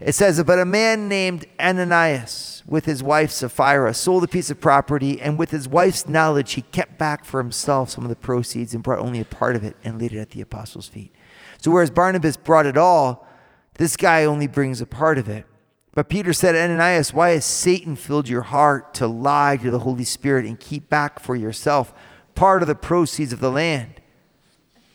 it 0.00 0.14
says, 0.14 0.42
But 0.42 0.58
a 0.58 0.64
man 0.64 1.06
named 1.08 1.44
Ananias, 1.60 2.62
with 2.66 2.86
his 2.86 3.02
wife 3.02 3.30
Sapphira, 3.30 3.92
sold 3.92 4.24
a 4.24 4.28
piece 4.28 4.48
of 4.48 4.60
property, 4.60 5.20
and 5.20 5.38
with 5.38 5.50
his 5.50 5.68
wife's 5.68 6.08
knowledge, 6.08 6.52
he 6.52 6.62
kept 6.62 6.96
back 6.98 7.24
for 7.24 7.42
himself 7.42 7.90
some 7.90 8.04
of 8.04 8.10
the 8.10 8.16
proceeds 8.16 8.72
and 8.72 8.82
brought 8.82 9.00
only 9.00 9.20
a 9.20 9.24
part 9.24 9.54
of 9.54 9.64
it 9.64 9.76
and 9.84 10.00
laid 10.00 10.12
it 10.12 10.18
at 10.18 10.30
the 10.30 10.40
apostles' 10.40 10.88
feet. 10.88 11.14
So 11.58 11.70
whereas 11.70 11.90
Barnabas 11.90 12.36
brought 12.36 12.66
it 12.66 12.78
all, 12.78 13.26
this 13.74 13.96
guy 13.96 14.24
only 14.24 14.46
brings 14.46 14.80
a 14.80 14.86
part 14.86 15.18
of 15.18 15.28
it. 15.28 15.44
But 15.92 16.08
Peter 16.08 16.32
said, 16.32 16.54
Ananias, 16.54 17.12
why 17.12 17.30
has 17.30 17.44
Satan 17.44 17.96
filled 17.96 18.28
your 18.28 18.42
heart 18.42 18.94
to 18.94 19.06
lie 19.06 19.56
to 19.58 19.70
the 19.70 19.80
Holy 19.80 20.04
Spirit 20.04 20.46
and 20.46 20.58
keep 20.58 20.88
back 20.88 21.20
for 21.20 21.34
yourself 21.34 21.92
part 22.34 22.62
of 22.62 22.68
the 22.68 22.74
proceeds 22.74 23.32
of 23.32 23.40
the 23.40 23.50
land? 23.50 23.97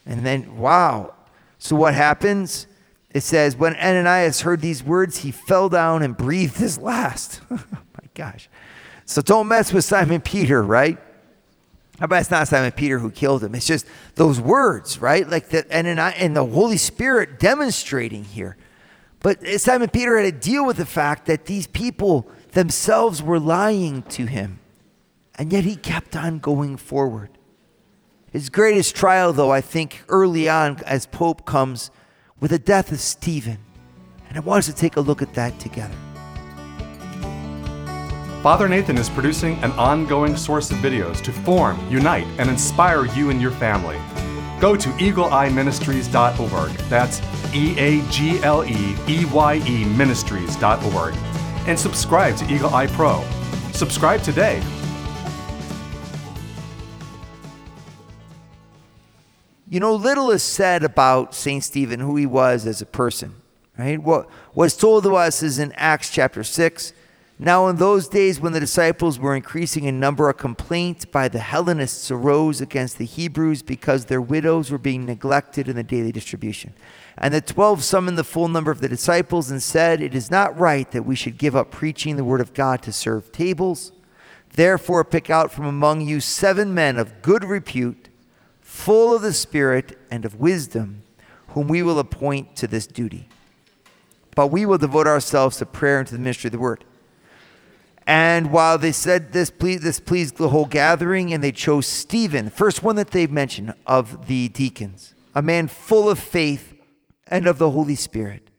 And 0.05 0.25
then, 0.25 0.57
wow. 0.57 1.13
So 1.57 1.75
what 1.75 1.93
happens? 1.93 2.67
It 3.11 3.21
says, 3.21 3.55
when 3.55 3.75
Ananias 3.75 4.41
heard 4.41 4.61
these 4.61 4.83
words, 4.83 5.19
he 5.19 5.31
fell 5.31 5.69
down 5.69 6.01
and 6.01 6.17
breathed 6.17 6.57
his 6.57 6.77
last. 6.77 7.41
oh 7.51 7.63
my 7.71 8.09
gosh. 8.13 8.49
So 9.05 9.21
don't 9.21 9.47
mess 9.47 9.71
with 9.71 9.85
Simon 9.85 10.21
Peter, 10.21 10.61
right? 10.61 10.97
But 11.99 12.19
it's 12.19 12.31
not 12.31 12.47
Simon 12.47 12.71
Peter 12.71 12.99
who 12.99 13.11
killed 13.11 13.43
him. 13.43 13.53
It's 13.55 13.67
just 13.67 13.85
those 14.15 14.41
words, 14.41 14.99
right? 14.99 15.27
Like 15.27 15.49
that, 15.49 15.67
and, 15.69 15.87
and 15.87 16.35
the 16.35 16.45
Holy 16.45 16.77
Spirit 16.77 17.39
demonstrating 17.39 18.23
here. 18.23 18.57
But 19.19 19.47
Simon 19.59 19.89
Peter 19.89 20.19
had 20.19 20.33
to 20.33 20.49
deal 20.49 20.65
with 20.65 20.77
the 20.77 20.85
fact 20.85 21.27
that 21.27 21.45
these 21.45 21.67
people 21.67 22.27
themselves 22.51 23.21
were 23.21 23.39
lying 23.39 24.03
to 24.03 24.25
him. 24.25 24.59
And 25.35 25.51
yet 25.51 25.63
he 25.63 25.75
kept 25.75 26.15
on 26.15 26.39
going 26.39 26.77
forward. 26.77 27.29
His 28.33 28.49
greatest 28.49 28.95
trial, 28.95 29.31
though, 29.31 29.51
I 29.51 29.61
think, 29.61 30.03
early 30.09 30.49
on 30.49 30.79
as 30.87 31.05
Pope 31.05 31.45
comes 31.45 31.91
with 32.39 32.49
the 32.49 32.57
death 32.57 32.91
of 32.91 32.99
Stephen. 32.99 33.59
And 34.27 34.35
I 34.35 34.41
want 34.41 34.57
us 34.57 34.65
to 34.65 34.73
take 34.73 34.95
a 34.95 35.01
look 35.01 35.21
at 35.21 35.35
that 35.35 35.59
together. 35.59 35.93
Father 38.41 38.67
Nathan 38.67 38.97
is 38.97 39.07
producing 39.07 39.55
an 39.63 39.71
ongoing 39.73 40.35
source 40.35 40.71
of 40.71 40.77
videos 40.77 41.21
to 41.21 41.31
form, 41.31 41.79
unite, 41.91 42.25
and 42.39 42.49
inspire 42.49 43.05
you 43.05 43.29
and 43.29 43.39
your 43.39 43.51
family. 43.51 43.97
Go 44.59 44.75
to 44.75 44.89
eagleeyeministries.org. 44.89 46.71
That's 46.89 47.21
E 47.53 47.77
A 47.77 48.01
G 48.09 48.39
L 48.43 48.65
E 48.65 48.95
E 49.07 49.25
Y 49.25 49.61
E 49.67 49.85
ministries.org. 49.85 51.15
And 51.67 51.79
subscribe 51.79 52.35
to 52.37 52.51
Eagle 52.51 52.73
Eye 52.73 52.87
Pro. 52.87 53.23
Subscribe 53.73 54.23
today. 54.23 54.61
You 59.73 59.79
know, 59.79 59.95
little 59.95 60.29
is 60.29 60.43
said 60.43 60.83
about 60.83 61.33
St. 61.33 61.63
Stephen, 61.63 61.99
who 61.99 62.15
he 62.15 62.27
was 62.27 62.67
as 62.67 62.79
a 62.79 62.85
person. 62.85 63.33
Right? 63.75 63.99
What 63.99 64.29
was 64.53 64.77
told 64.77 65.03
to 65.03 65.15
us 65.15 65.41
is 65.41 65.57
in 65.57 65.71
Acts 65.71 66.11
chapter 66.11 66.43
6. 66.43 66.93
Now, 67.39 67.67
in 67.67 67.77
those 67.77 68.07
days 68.07 68.39
when 68.39 68.53
the 68.53 68.59
disciples 68.59 69.17
were 69.17 69.35
increasing 69.35 69.85
in 69.85 69.99
number, 69.99 70.29
a 70.29 70.33
complaint 70.35 71.11
by 71.11 71.27
the 71.27 71.39
Hellenists 71.39 72.11
arose 72.11 72.61
against 72.61 72.99
the 72.99 73.05
Hebrews 73.05 73.63
because 73.63 74.05
their 74.05 74.21
widows 74.21 74.69
were 74.69 74.77
being 74.77 75.07
neglected 75.07 75.67
in 75.67 75.75
the 75.75 75.81
daily 75.81 76.11
distribution. 76.11 76.75
And 77.17 77.33
the 77.33 77.41
twelve 77.41 77.83
summoned 77.83 78.19
the 78.19 78.23
full 78.23 78.49
number 78.49 78.69
of 78.69 78.79
the 78.79 78.87
disciples 78.87 79.49
and 79.49 79.63
said, 79.63 80.01
It 80.01 80.13
is 80.13 80.29
not 80.29 80.55
right 80.55 80.91
that 80.91 81.07
we 81.07 81.15
should 81.15 81.39
give 81.39 81.55
up 81.55 81.71
preaching 81.71 82.15
the 82.15 82.23
word 82.23 82.41
of 82.41 82.53
God 82.53 82.83
to 82.83 82.91
serve 82.91 83.31
tables. 83.31 83.91
Therefore, 84.53 85.03
pick 85.03 85.31
out 85.31 85.51
from 85.51 85.65
among 85.65 86.01
you 86.01 86.19
seven 86.19 86.75
men 86.75 86.99
of 86.99 87.23
good 87.23 87.43
repute, 87.43 88.09
full 88.73 89.15
of 89.15 89.21
the 89.21 89.31
Spirit 89.31 89.97
and 90.09 90.25
of 90.25 90.39
wisdom, 90.39 91.03
whom 91.49 91.67
we 91.67 91.83
will 91.83 91.99
appoint 91.99 92.55
to 92.55 92.67
this 92.67 92.87
duty. 92.87 93.29
But 94.35 94.47
we 94.47 94.65
will 94.65 94.79
devote 94.79 95.05
ourselves 95.05 95.57
to 95.57 95.65
prayer 95.67 95.99
and 95.99 96.07
to 96.07 96.15
the 96.15 96.19
ministry 96.19 96.47
of 96.47 96.53
the 96.53 96.59
word. 96.59 96.83
And 98.07 98.51
while 98.51 98.79
they 98.79 98.91
said 98.91 99.31
this, 99.31 99.51
pleased, 99.51 99.83
this 99.83 99.99
pleased 99.99 100.37
the 100.37 100.49
whole 100.49 100.65
gathering, 100.65 101.31
and 101.31 101.43
they 101.43 101.51
chose 101.51 101.85
Stephen, 101.85 102.49
first 102.49 102.81
one 102.81 102.95
that 102.95 103.11
they 103.11 103.27
mentioned 103.27 103.75
of 103.85 104.25
the 104.25 104.49
deacons, 104.49 105.13
a 105.35 105.43
man 105.43 105.67
full 105.67 106.09
of 106.09 106.17
faith 106.17 106.73
and 107.27 107.45
of 107.45 107.59
the 107.59 107.69
Holy 107.69 107.95
Spirit. 107.95 108.49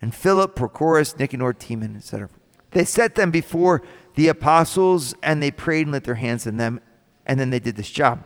And 0.00 0.14
Philip, 0.14 0.54
Prochorus, 0.54 1.18
Nicanor, 1.18 1.52
Timon, 1.54 1.96
etc. 1.96 2.30
They 2.70 2.84
set 2.84 3.16
them 3.16 3.32
before 3.32 3.82
the 4.14 4.28
apostles 4.28 5.12
and 5.24 5.42
they 5.42 5.50
prayed 5.50 5.82
and 5.82 5.92
lit 5.92 6.04
their 6.04 6.14
hands 6.14 6.46
on 6.46 6.56
them, 6.56 6.80
and 7.26 7.38
then 7.38 7.50
they 7.50 7.58
did 7.58 7.74
this 7.74 7.90
job. 7.90 8.24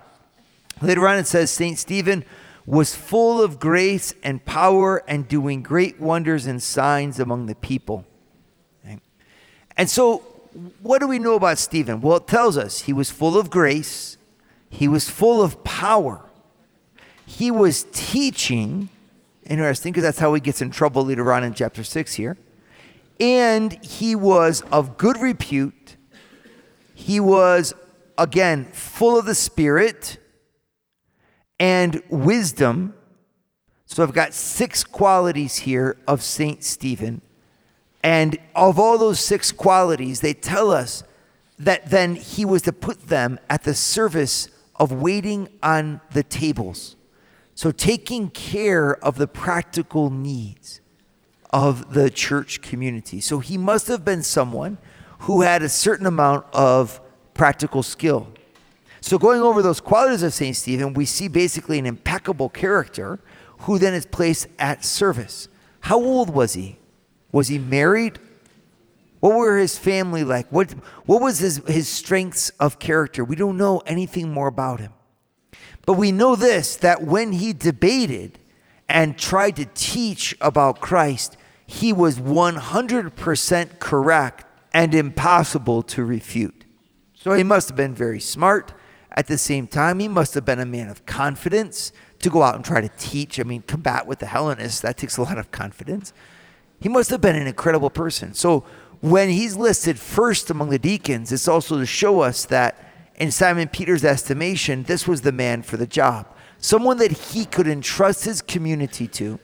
Later 0.80 1.08
on, 1.08 1.18
it 1.18 1.26
says 1.26 1.50
St. 1.50 1.78
Stephen 1.78 2.24
was 2.66 2.94
full 2.94 3.42
of 3.42 3.60
grace 3.60 4.14
and 4.22 4.44
power 4.44 5.02
and 5.08 5.28
doing 5.28 5.62
great 5.62 6.00
wonders 6.00 6.46
and 6.46 6.62
signs 6.62 7.20
among 7.20 7.46
the 7.46 7.54
people. 7.54 8.06
And 9.76 9.90
so, 9.90 10.18
what 10.82 11.00
do 11.00 11.08
we 11.08 11.18
know 11.18 11.34
about 11.34 11.58
Stephen? 11.58 12.00
Well, 12.00 12.18
it 12.18 12.28
tells 12.28 12.56
us 12.56 12.82
he 12.82 12.92
was 12.92 13.10
full 13.10 13.36
of 13.36 13.50
grace, 13.50 14.16
he 14.70 14.86
was 14.86 15.10
full 15.10 15.42
of 15.42 15.64
power, 15.64 16.24
he 17.26 17.50
was 17.50 17.86
teaching 17.92 18.88
Interesting, 19.46 19.92
because 19.92 20.04
that's 20.04 20.18
how 20.18 20.32
he 20.32 20.40
gets 20.40 20.62
in 20.62 20.70
trouble 20.70 21.04
later 21.04 21.30
on 21.32 21.44
in 21.44 21.52
chapter 21.52 21.84
6 21.84 22.14
here. 22.14 22.38
And 23.20 23.72
he 23.84 24.16
was 24.16 24.62
of 24.72 24.96
good 24.96 25.18
repute. 25.18 25.96
He 26.94 27.20
was, 27.20 27.74
again, 28.16 28.64
full 28.72 29.18
of 29.18 29.26
the 29.26 29.34
Spirit 29.34 30.16
and 31.58 32.02
wisdom. 32.08 32.94
So 33.86 34.02
I've 34.02 34.12
got 34.12 34.34
six 34.34 34.84
qualities 34.84 35.56
here 35.56 35.96
of 36.06 36.22
St. 36.22 36.62
Stephen. 36.64 37.20
And 38.02 38.38
of 38.54 38.78
all 38.78 38.98
those 38.98 39.20
six 39.20 39.50
qualities, 39.50 40.20
they 40.20 40.34
tell 40.34 40.70
us 40.70 41.04
that 41.58 41.90
then 41.90 42.16
he 42.16 42.44
was 42.44 42.62
to 42.62 42.72
put 42.72 43.08
them 43.08 43.38
at 43.48 43.62
the 43.64 43.74
service 43.74 44.48
of 44.76 44.92
waiting 44.92 45.48
on 45.62 46.00
the 46.12 46.22
tables. 46.22 46.96
So, 47.54 47.70
taking 47.70 48.30
care 48.30 48.96
of 49.04 49.16
the 49.16 49.28
practical 49.28 50.10
needs 50.10 50.80
of 51.50 51.94
the 51.94 52.10
church 52.10 52.60
community. 52.60 53.20
So, 53.20 53.38
he 53.38 53.56
must 53.56 53.86
have 53.86 54.04
been 54.04 54.24
someone 54.24 54.78
who 55.20 55.42
had 55.42 55.62
a 55.62 55.68
certain 55.68 56.06
amount 56.06 56.46
of 56.52 57.00
practical 57.32 57.82
skill. 57.82 58.28
So, 59.04 59.18
going 59.18 59.42
over 59.42 59.60
those 59.60 59.82
qualities 59.82 60.22
of 60.22 60.32
St. 60.32 60.56
Stephen, 60.56 60.94
we 60.94 61.04
see 61.04 61.28
basically 61.28 61.78
an 61.78 61.84
impeccable 61.84 62.48
character 62.48 63.20
who 63.58 63.78
then 63.78 63.92
is 63.92 64.06
placed 64.06 64.46
at 64.58 64.82
service. 64.82 65.46
How 65.80 66.02
old 66.02 66.30
was 66.30 66.54
he? 66.54 66.78
Was 67.30 67.48
he 67.48 67.58
married? 67.58 68.18
What 69.20 69.34
were 69.34 69.58
his 69.58 69.76
family 69.76 70.24
like? 70.24 70.50
What, 70.50 70.70
what 71.04 71.20
was 71.20 71.38
his, 71.38 71.58
his 71.66 71.86
strengths 71.86 72.48
of 72.58 72.78
character? 72.78 73.22
We 73.22 73.36
don't 73.36 73.58
know 73.58 73.82
anything 73.84 74.32
more 74.32 74.48
about 74.48 74.80
him. 74.80 74.94
But 75.84 75.98
we 75.98 76.10
know 76.10 76.34
this 76.34 76.74
that 76.76 77.02
when 77.02 77.32
he 77.32 77.52
debated 77.52 78.38
and 78.88 79.18
tried 79.18 79.56
to 79.56 79.66
teach 79.74 80.34
about 80.40 80.80
Christ, 80.80 81.36
he 81.66 81.92
was 81.92 82.18
100% 82.18 83.78
correct 83.80 84.46
and 84.72 84.94
impossible 84.94 85.82
to 85.82 86.02
refute. 86.06 86.64
So 87.12 87.34
he 87.34 87.42
must 87.42 87.68
have 87.68 87.76
been 87.76 87.94
very 87.94 88.18
smart. 88.18 88.72
At 89.14 89.28
the 89.28 89.38
same 89.38 89.68
time, 89.68 90.00
he 90.00 90.08
must 90.08 90.34
have 90.34 90.44
been 90.44 90.58
a 90.58 90.66
man 90.66 90.88
of 90.88 91.06
confidence 91.06 91.92
to 92.18 92.30
go 92.30 92.42
out 92.42 92.56
and 92.56 92.64
try 92.64 92.80
to 92.80 92.90
teach. 92.98 93.38
I 93.38 93.44
mean, 93.44 93.62
combat 93.62 94.06
with 94.06 94.18
the 94.18 94.26
Hellenists, 94.26 94.80
that 94.80 94.96
takes 94.96 95.16
a 95.16 95.22
lot 95.22 95.38
of 95.38 95.52
confidence. 95.52 96.12
He 96.80 96.88
must 96.88 97.10
have 97.10 97.20
been 97.20 97.36
an 97.36 97.46
incredible 97.46 97.90
person. 97.90 98.34
So 98.34 98.64
when 99.00 99.28
he's 99.28 99.56
listed 99.56 100.00
first 100.00 100.50
among 100.50 100.70
the 100.70 100.78
deacons, 100.78 101.30
it's 101.30 101.46
also 101.46 101.78
to 101.78 101.86
show 101.86 102.20
us 102.20 102.44
that 102.46 102.90
in 103.14 103.30
Simon 103.30 103.68
Peter's 103.68 104.04
estimation, 104.04 104.82
this 104.82 105.06
was 105.06 105.20
the 105.20 105.30
man 105.30 105.62
for 105.62 105.76
the 105.76 105.86
job. 105.86 106.26
Someone 106.58 106.96
that 106.96 107.12
he 107.12 107.44
could 107.44 107.68
entrust 107.68 108.24
his 108.24 108.42
community 108.42 109.06
to 109.06 109.38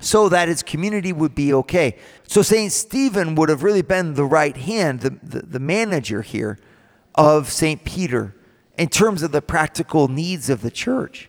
so 0.00 0.28
that 0.28 0.48
his 0.48 0.62
community 0.62 1.12
would 1.12 1.34
be 1.34 1.54
okay. 1.54 1.96
So 2.26 2.42
St. 2.42 2.72
Stephen 2.72 3.34
would 3.36 3.48
have 3.48 3.62
really 3.62 3.82
been 3.82 4.14
the 4.14 4.24
right 4.24 4.56
hand, 4.56 5.00
the, 5.00 5.10
the, 5.22 5.46
the 5.46 5.60
manager 5.60 6.22
here 6.22 6.58
of 7.14 7.50
St. 7.50 7.84
Peter 7.84 8.34
in 8.78 8.88
terms 8.88 9.22
of 9.22 9.32
the 9.32 9.42
practical 9.42 10.08
needs 10.08 10.48
of 10.48 10.62
the 10.62 10.70
church. 10.70 11.28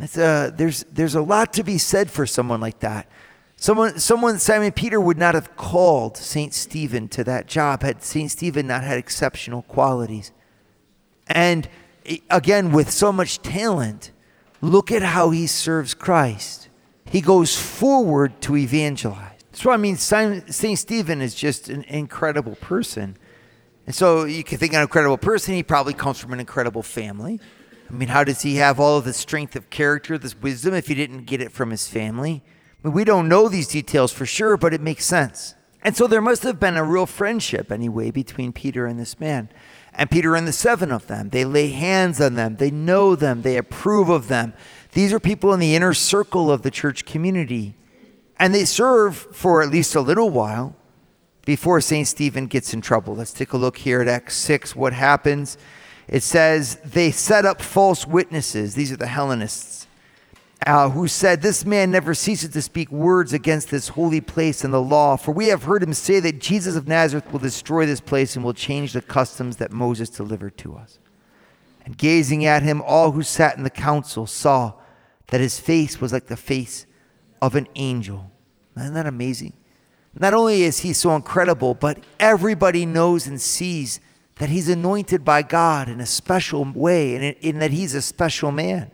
A, 0.00 0.24
uh, 0.24 0.50
there's, 0.50 0.84
there's 0.84 1.14
a 1.14 1.22
lot 1.22 1.52
to 1.54 1.62
be 1.62 1.78
said 1.78 2.10
for 2.10 2.26
someone 2.26 2.60
like 2.60 2.80
that. 2.80 3.06
Someone, 3.56 3.98
someone, 3.98 4.38
Simon 4.38 4.72
Peter 4.72 4.98
would 4.98 5.18
not 5.18 5.34
have 5.34 5.54
called 5.56 6.16
St. 6.16 6.54
Stephen 6.54 7.08
to 7.08 7.22
that 7.24 7.46
job 7.46 7.82
had 7.82 8.02
St. 8.02 8.30
Stephen 8.30 8.66
not 8.66 8.84
had 8.84 8.96
exceptional 8.96 9.62
qualities. 9.62 10.32
And 11.26 11.68
again, 12.30 12.72
with 12.72 12.90
so 12.90 13.12
much 13.12 13.42
talent, 13.42 14.12
look 14.62 14.90
at 14.90 15.02
how 15.02 15.30
he 15.30 15.46
serves 15.46 15.92
Christ. 15.92 16.70
He 17.04 17.20
goes 17.20 17.56
forward 17.56 18.40
to 18.42 18.56
evangelize. 18.56 19.40
That's 19.50 19.64
what 19.64 19.74
I 19.74 19.76
mean. 19.76 19.96
St. 19.96 20.78
Stephen 20.78 21.20
is 21.20 21.34
just 21.34 21.68
an 21.68 21.82
incredible 21.84 22.54
person. 22.56 23.16
And 23.86 23.94
so 23.94 24.24
you 24.24 24.44
can 24.44 24.58
think 24.58 24.72
an 24.72 24.82
incredible 24.82 25.18
person, 25.18 25.54
he 25.54 25.62
probably 25.62 25.94
comes 25.94 26.18
from 26.18 26.32
an 26.32 26.40
incredible 26.40 26.82
family. 26.82 27.40
I 27.88 27.92
mean, 27.92 28.08
how 28.08 28.22
does 28.22 28.42
he 28.42 28.56
have 28.56 28.78
all 28.78 28.98
of 28.98 29.04
the 29.04 29.12
strength 29.12 29.56
of 29.56 29.68
character, 29.68 30.16
this 30.16 30.40
wisdom, 30.40 30.74
if 30.74 30.86
he 30.86 30.94
didn't 30.94 31.24
get 31.24 31.40
it 31.40 31.50
from 31.50 31.70
his 31.70 31.88
family? 31.88 32.42
I 32.84 32.88
mean, 32.88 32.94
We 32.94 33.04
don't 33.04 33.28
know 33.28 33.48
these 33.48 33.66
details 33.66 34.12
for 34.12 34.26
sure, 34.26 34.56
but 34.56 34.72
it 34.72 34.80
makes 34.80 35.04
sense. 35.04 35.54
And 35.82 35.96
so 35.96 36.06
there 36.06 36.20
must 36.20 36.42
have 36.42 36.60
been 36.60 36.76
a 36.76 36.84
real 36.84 37.06
friendship, 37.06 37.72
anyway, 37.72 38.10
between 38.10 38.52
Peter 38.52 38.86
and 38.86 38.98
this 38.98 39.18
man. 39.18 39.48
And 39.92 40.10
Peter 40.10 40.36
and 40.36 40.46
the 40.46 40.52
seven 40.52 40.92
of 40.92 41.06
them. 41.06 41.30
They 41.30 41.44
lay 41.44 41.68
hands 41.68 42.20
on 42.20 42.34
them, 42.34 42.56
they 42.56 42.70
know 42.70 43.16
them, 43.16 43.42
they 43.42 43.56
approve 43.56 44.08
of 44.08 44.28
them. 44.28 44.52
These 44.92 45.12
are 45.12 45.20
people 45.20 45.52
in 45.52 45.60
the 45.60 45.74
inner 45.74 45.94
circle 45.94 46.50
of 46.50 46.62
the 46.62 46.70
church 46.70 47.04
community. 47.04 47.74
And 48.38 48.54
they 48.54 48.64
serve 48.64 49.16
for 49.16 49.62
at 49.62 49.70
least 49.70 49.94
a 49.94 50.00
little 50.00 50.30
while 50.30 50.76
before 51.50 51.80
St. 51.80 52.06
Stephen 52.06 52.46
gets 52.46 52.72
in 52.72 52.80
trouble. 52.80 53.16
Let's 53.16 53.32
take 53.32 53.52
a 53.52 53.56
look 53.56 53.78
here 53.78 54.00
at 54.00 54.06
Acts 54.06 54.36
6. 54.36 54.76
What 54.76 54.92
happens? 54.92 55.58
It 56.06 56.22
says, 56.22 56.76
They 56.84 57.10
set 57.10 57.44
up 57.44 57.60
false 57.60 58.06
witnesses. 58.06 58.76
These 58.76 58.92
are 58.92 58.96
the 58.96 59.08
Hellenists 59.08 59.88
uh, 60.64 60.90
who 60.90 61.08
said, 61.08 61.42
This 61.42 61.64
man 61.64 61.90
never 61.90 62.14
ceases 62.14 62.50
to 62.50 62.62
speak 62.62 62.92
words 62.92 63.32
against 63.32 63.68
this 63.68 63.88
holy 63.88 64.20
place 64.20 64.62
and 64.62 64.72
the 64.72 64.80
law, 64.80 65.16
for 65.16 65.32
we 65.32 65.48
have 65.48 65.64
heard 65.64 65.82
him 65.82 65.92
say 65.92 66.20
that 66.20 66.38
Jesus 66.38 66.76
of 66.76 66.86
Nazareth 66.86 67.32
will 67.32 67.40
destroy 67.40 67.84
this 67.84 68.00
place 68.00 68.36
and 68.36 68.44
will 68.44 68.54
change 68.54 68.92
the 68.92 69.02
customs 69.02 69.56
that 69.56 69.72
Moses 69.72 70.08
delivered 70.08 70.56
to 70.58 70.76
us. 70.76 71.00
And 71.84 71.98
gazing 71.98 72.44
at 72.44 72.62
him, 72.62 72.80
all 72.80 73.10
who 73.10 73.24
sat 73.24 73.56
in 73.56 73.64
the 73.64 73.70
council 73.70 74.24
saw 74.28 74.74
that 75.26 75.40
his 75.40 75.58
face 75.58 76.00
was 76.00 76.12
like 76.12 76.26
the 76.26 76.36
face 76.36 76.86
of 77.42 77.56
an 77.56 77.66
angel. 77.74 78.30
Isn't 78.76 78.94
that 78.94 79.06
amazing? 79.06 79.54
Not 80.18 80.34
only 80.34 80.62
is 80.62 80.80
he 80.80 80.92
so 80.92 81.14
incredible, 81.14 81.74
but 81.74 81.98
everybody 82.18 82.84
knows 82.84 83.26
and 83.26 83.40
sees 83.40 84.00
that 84.36 84.48
he's 84.48 84.68
anointed 84.68 85.24
by 85.24 85.42
God 85.42 85.88
in 85.88 86.00
a 86.00 86.06
special 86.06 86.64
way 86.64 87.14
and 87.14 87.36
in 87.40 87.58
that 87.60 87.70
he's 87.70 87.94
a 87.94 88.02
special 88.02 88.50
man. 88.50 88.90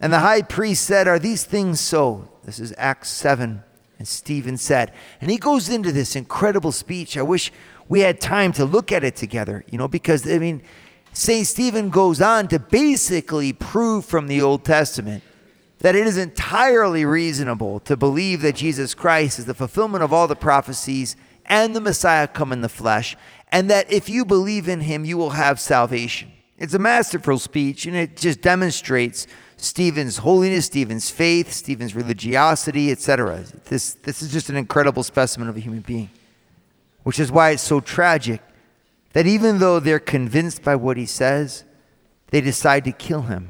And 0.00 0.12
the 0.12 0.20
high 0.20 0.42
priest 0.42 0.84
said, 0.84 1.08
Are 1.08 1.18
these 1.18 1.44
things 1.44 1.80
so? 1.80 2.28
This 2.44 2.60
is 2.60 2.72
Acts 2.78 3.08
7. 3.10 3.64
And 3.98 4.06
Stephen 4.06 4.56
said, 4.56 4.92
and 5.20 5.28
he 5.28 5.38
goes 5.38 5.68
into 5.68 5.90
this 5.90 6.14
incredible 6.14 6.70
speech. 6.70 7.16
I 7.16 7.22
wish 7.22 7.50
we 7.88 8.00
had 8.00 8.20
time 8.20 8.52
to 8.52 8.64
look 8.64 8.92
at 8.92 9.02
it 9.02 9.16
together, 9.16 9.64
you 9.70 9.76
know, 9.76 9.88
because, 9.88 10.30
I 10.30 10.38
mean, 10.38 10.62
St. 11.12 11.46
Stephen 11.46 11.90
goes 11.90 12.20
on 12.20 12.46
to 12.48 12.60
basically 12.60 13.52
prove 13.52 14.04
from 14.04 14.28
the 14.28 14.40
Old 14.40 14.64
Testament 14.64 15.24
that 15.80 15.94
it 15.94 16.06
is 16.06 16.16
entirely 16.16 17.04
reasonable 17.04 17.80
to 17.80 17.96
believe 17.96 18.42
that 18.42 18.56
Jesus 18.56 18.94
Christ 18.94 19.38
is 19.38 19.46
the 19.46 19.54
fulfillment 19.54 20.02
of 20.02 20.12
all 20.12 20.26
the 20.26 20.36
prophecies 20.36 21.16
and 21.46 21.74
the 21.74 21.80
Messiah 21.80 22.26
come 22.26 22.52
in 22.52 22.60
the 22.60 22.68
flesh, 22.68 23.16
and 23.50 23.70
that 23.70 23.90
if 23.90 24.08
you 24.08 24.24
believe 24.24 24.68
in 24.68 24.80
him, 24.80 25.04
you 25.04 25.16
will 25.16 25.30
have 25.30 25.58
salvation. 25.58 26.30
It's 26.58 26.74
a 26.74 26.78
masterful 26.78 27.38
speech, 27.38 27.86
and 27.86 27.96
it 27.96 28.16
just 28.16 28.40
demonstrates 28.40 29.26
Stephen's 29.56 30.18
holiness, 30.18 30.66
Stephen's 30.66 31.08
faith, 31.08 31.52
Stephen's 31.52 31.94
religiosity, 31.94 32.90
etc. 32.90 33.44
This, 33.64 33.94
this 33.94 34.22
is 34.22 34.32
just 34.32 34.50
an 34.50 34.56
incredible 34.56 35.02
specimen 35.02 35.48
of 35.48 35.56
a 35.56 35.60
human 35.60 35.80
being, 35.80 36.10
which 37.04 37.18
is 37.18 37.32
why 37.32 37.50
it's 37.50 37.62
so 37.62 37.80
tragic 37.80 38.42
that 39.14 39.26
even 39.26 39.58
though 39.58 39.80
they're 39.80 39.98
convinced 39.98 40.62
by 40.62 40.76
what 40.76 40.96
he 40.96 41.06
says, 41.06 41.64
they 42.30 42.40
decide 42.40 42.84
to 42.84 42.92
kill 42.92 43.22
him. 43.22 43.48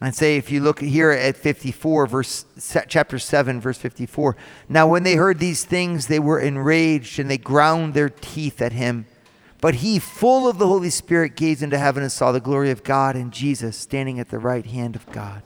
And 0.00 0.14
say, 0.14 0.36
if 0.36 0.52
you 0.52 0.60
look 0.60 0.80
here 0.80 1.10
at 1.10 1.36
54, 1.36 2.06
verse 2.06 2.44
chapter 2.86 3.18
7, 3.18 3.60
verse 3.60 3.78
54. 3.78 4.36
Now, 4.68 4.86
when 4.86 5.02
they 5.02 5.16
heard 5.16 5.40
these 5.40 5.64
things, 5.64 6.06
they 6.06 6.20
were 6.20 6.38
enraged 6.38 7.18
and 7.18 7.28
they 7.28 7.38
ground 7.38 7.94
their 7.94 8.08
teeth 8.08 8.62
at 8.62 8.72
him. 8.72 9.06
But 9.60 9.76
he, 9.76 9.98
full 9.98 10.48
of 10.48 10.58
the 10.58 10.68
Holy 10.68 10.90
Spirit, 10.90 11.34
gazed 11.34 11.64
into 11.64 11.78
heaven 11.78 12.04
and 12.04 12.12
saw 12.12 12.30
the 12.30 12.40
glory 12.40 12.70
of 12.70 12.84
God 12.84 13.16
and 13.16 13.32
Jesus 13.32 13.76
standing 13.76 14.20
at 14.20 14.28
the 14.28 14.38
right 14.38 14.64
hand 14.64 14.94
of 14.94 15.04
God. 15.10 15.42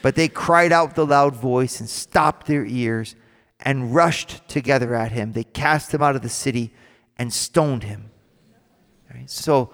But 0.00 0.14
they 0.14 0.28
cried 0.28 0.72
out 0.72 0.90
with 0.90 0.98
a 0.98 1.04
loud 1.04 1.36
voice 1.36 1.78
and 1.78 1.90
stopped 1.90 2.46
their 2.46 2.64
ears 2.64 3.16
and 3.60 3.94
rushed 3.94 4.48
together 4.48 4.94
at 4.94 5.12
him. 5.12 5.32
They 5.32 5.44
cast 5.44 5.92
him 5.92 6.02
out 6.02 6.16
of 6.16 6.22
the 6.22 6.30
city 6.30 6.72
and 7.18 7.32
stoned 7.32 7.82
him. 7.82 8.10
Right? 9.12 9.28
So 9.28 9.72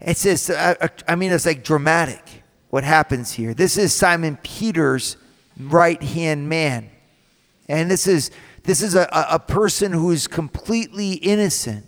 it's 0.00 0.22
just, 0.22 0.50
uh, 0.50 0.74
uh, 0.80 0.88
I 1.08 1.16
mean, 1.16 1.32
it's 1.32 1.46
like 1.46 1.64
dramatic 1.64 2.41
what 2.72 2.84
happens 2.84 3.32
here. 3.32 3.52
This 3.52 3.76
is 3.76 3.92
Simon 3.92 4.38
Peter's 4.42 5.18
right 5.60 6.02
hand 6.02 6.48
man. 6.48 6.88
And 7.68 7.90
this 7.90 8.06
is, 8.06 8.30
this 8.62 8.80
is 8.80 8.94
a, 8.94 9.06
a 9.12 9.38
person 9.38 9.92
who 9.92 10.10
is 10.10 10.26
completely 10.26 11.12
innocent. 11.12 11.84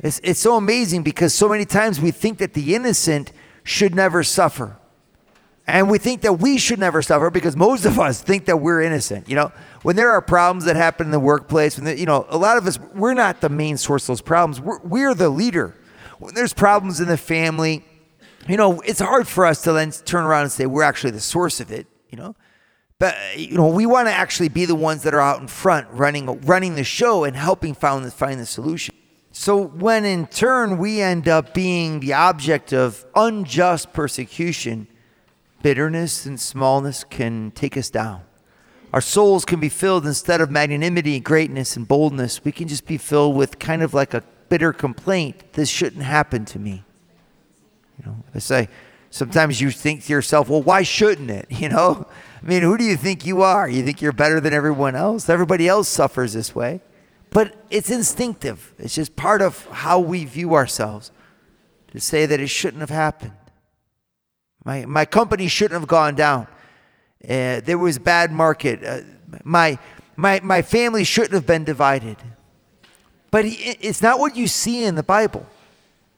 It's, 0.00 0.20
it's 0.24 0.40
so 0.40 0.56
amazing 0.56 1.04
because 1.04 1.32
so 1.32 1.48
many 1.48 1.64
times 1.64 2.00
we 2.00 2.10
think 2.10 2.38
that 2.38 2.54
the 2.54 2.74
innocent 2.74 3.30
should 3.62 3.94
never 3.94 4.24
suffer. 4.24 4.76
And 5.64 5.88
we 5.88 5.98
think 5.98 6.22
that 6.22 6.40
we 6.40 6.58
should 6.58 6.80
never 6.80 7.00
suffer 7.00 7.30
because 7.30 7.54
most 7.54 7.84
of 7.84 8.00
us 8.00 8.20
think 8.20 8.46
that 8.46 8.56
we're 8.56 8.82
innocent. 8.82 9.28
You 9.28 9.36
know, 9.36 9.52
when 9.82 9.94
there 9.94 10.10
are 10.10 10.20
problems 10.20 10.64
that 10.64 10.74
happen 10.74 11.06
in 11.06 11.12
the 11.12 11.20
workplace, 11.20 11.76
when 11.76 11.84
the, 11.84 11.96
you 11.96 12.06
know, 12.06 12.26
a 12.30 12.36
lot 12.36 12.56
of 12.56 12.66
us, 12.66 12.80
we're 12.96 13.14
not 13.14 13.40
the 13.40 13.48
main 13.48 13.76
source 13.76 14.02
of 14.02 14.08
those 14.08 14.22
problems. 14.22 14.60
We're, 14.60 14.80
we're 14.80 15.14
the 15.14 15.28
leader. 15.28 15.76
When 16.18 16.34
there's 16.34 16.52
problems 16.52 17.00
in 17.00 17.06
the 17.06 17.16
family, 17.16 17.84
you 18.48 18.56
know, 18.56 18.80
it's 18.80 19.00
hard 19.00 19.26
for 19.26 19.46
us 19.46 19.62
to 19.62 19.72
then 19.72 19.90
turn 19.90 20.24
around 20.24 20.42
and 20.42 20.52
say 20.52 20.66
we're 20.66 20.82
actually 20.82 21.12
the 21.12 21.20
source 21.20 21.60
of 21.60 21.70
it. 21.70 21.86
You 22.10 22.18
know, 22.18 22.36
but 22.98 23.16
you 23.36 23.56
know, 23.56 23.68
we 23.68 23.86
want 23.86 24.08
to 24.08 24.12
actually 24.12 24.48
be 24.48 24.64
the 24.64 24.74
ones 24.74 25.02
that 25.02 25.14
are 25.14 25.20
out 25.20 25.40
in 25.40 25.48
front, 25.48 25.88
running 25.90 26.40
running 26.42 26.74
the 26.74 26.84
show 26.84 27.24
and 27.24 27.36
helping 27.36 27.74
find 27.74 28.04
the, 28.04 28.10
find 28.10 28.40
the 28.40 28.46
solution. 28.46 28.94
So 29.32 29.60
when 29.60 30.04
in 30.04 30.28
turn 30.28 30.78
we 30.78 31.00
end 31.00 31.26
up 31.28 31.54
being 31.54 32.00
the 32.00 32.12
object 32.12 32.72
of 32.72 33.04
unjust 33.16 33.92
persecution 33.92 34.86
bitterness 35.64 36.26
and 36.26 36.38
smallness 36.38 37.04
can 37.04 37.50
take 37.52 37.74
us 37.74 37.88
down. 37.88 38.20
Our 38.92 39.00
souls 39.00 39.46
can 39.46 39.60
be 39.60 39.70
filled 39.70 40.06
instead 40.06 40.42
of 40.42 40.50
magnanimity, 40.50 41.18
greatness, 41.20 41.74
and 41.74 41.88
boldness. 41.88 42.44
We 42.44 42.52
can 42.52 42.68
just 42.68 42.86
be 42.86 42.98
filled 42.98 43.34
with 43.34 43.58
kind 43.58 43.82
of 43.82 43.94
like 43.94 44.12
a 44.12 44.22
bitter 44.50 44.74
complaint. 44.74 45.54
This 45.54 45.70
shouldn't 45.70 46.02
happen 46.02 46.44
to 46.44 46.58
me. 46.58 46.84
You 47.98 48.06
know, 48.06 48.16
I 48.34 48.38
say 48.38 48.68
sometimes 49.10 49.60
you 49.60 49.70
think 49.70 50.04
to 50.04 50.12
yourself, 50.12 50.48
well, 50.48 50.62
why 50.62 50.82
shouldn't 50.82 51.30
it? 51.30 51.46
You 51.50 51.68
know, 51.68 52.06
I 52.42 52.46
mean, 52.46 52.62
who 52.62 52.76
do 52.76 52.84
you 52.84 52.96
think 52.96 53.24
you 53.24 53.42
are? 53.42 53.68
You 53.68 53.82
think 53.82 54.02
you're 54.02 54.12
better 54.12 54.40
than 54.40 54.52
everyone 54.52 54.94
else? 54.96 55.28
Everybody 55.28 55.66
else 55.66 55.88
suffers 55.88 56.34
this 56.34 56.54
way. 56.54 56.80
But 57.30 57.56
it's 57.70 57.90
instinctive, 57.90 58.74
it's 58.78 58.94
just 58.94 59.16
part 59.16 59.42
of 59.42 59.66
how 59.66 59.98
we 59.98 60.24
view 60.24 60.54
ourselves 60.54 61.10
to 61.92 62.00
say 62.00 62.26
that 62.26 62.40
it 62.40 62.48
shouldn't 62.48 62.80
have 62.80 62.90
happened. 62.90 63.32
My, 64.64 64.84
my 64.86 65.04
company 65.04 65.48
shouldn't 65.48 65.80
have 65.80 65.88
gone 65.88 66.14
down. 66.14 66.46
Uh, 67.22 67.60
there 67.60 67.78
was 67.78 67.98
bad 67.98 68.30
market. 68.30 68.84
Uh, 68.84 69.00
my, 69.42 69.78
my, 70.16 70.40
my 70.42 70.62
family 70.62 71.04
shouldn't 71.04 71.32
have 71.32 71.46
been 71.46 71.64
divided. 71.64 72.16
But 73.30 73.44
it's 73.46 74.00
not 74.00 74.18
what 74.18 74.36
you 74.36 74.46
see 74.46 74.84
in 74.84 74.94
the 74.94 75.02
Bible. 75.02 75.46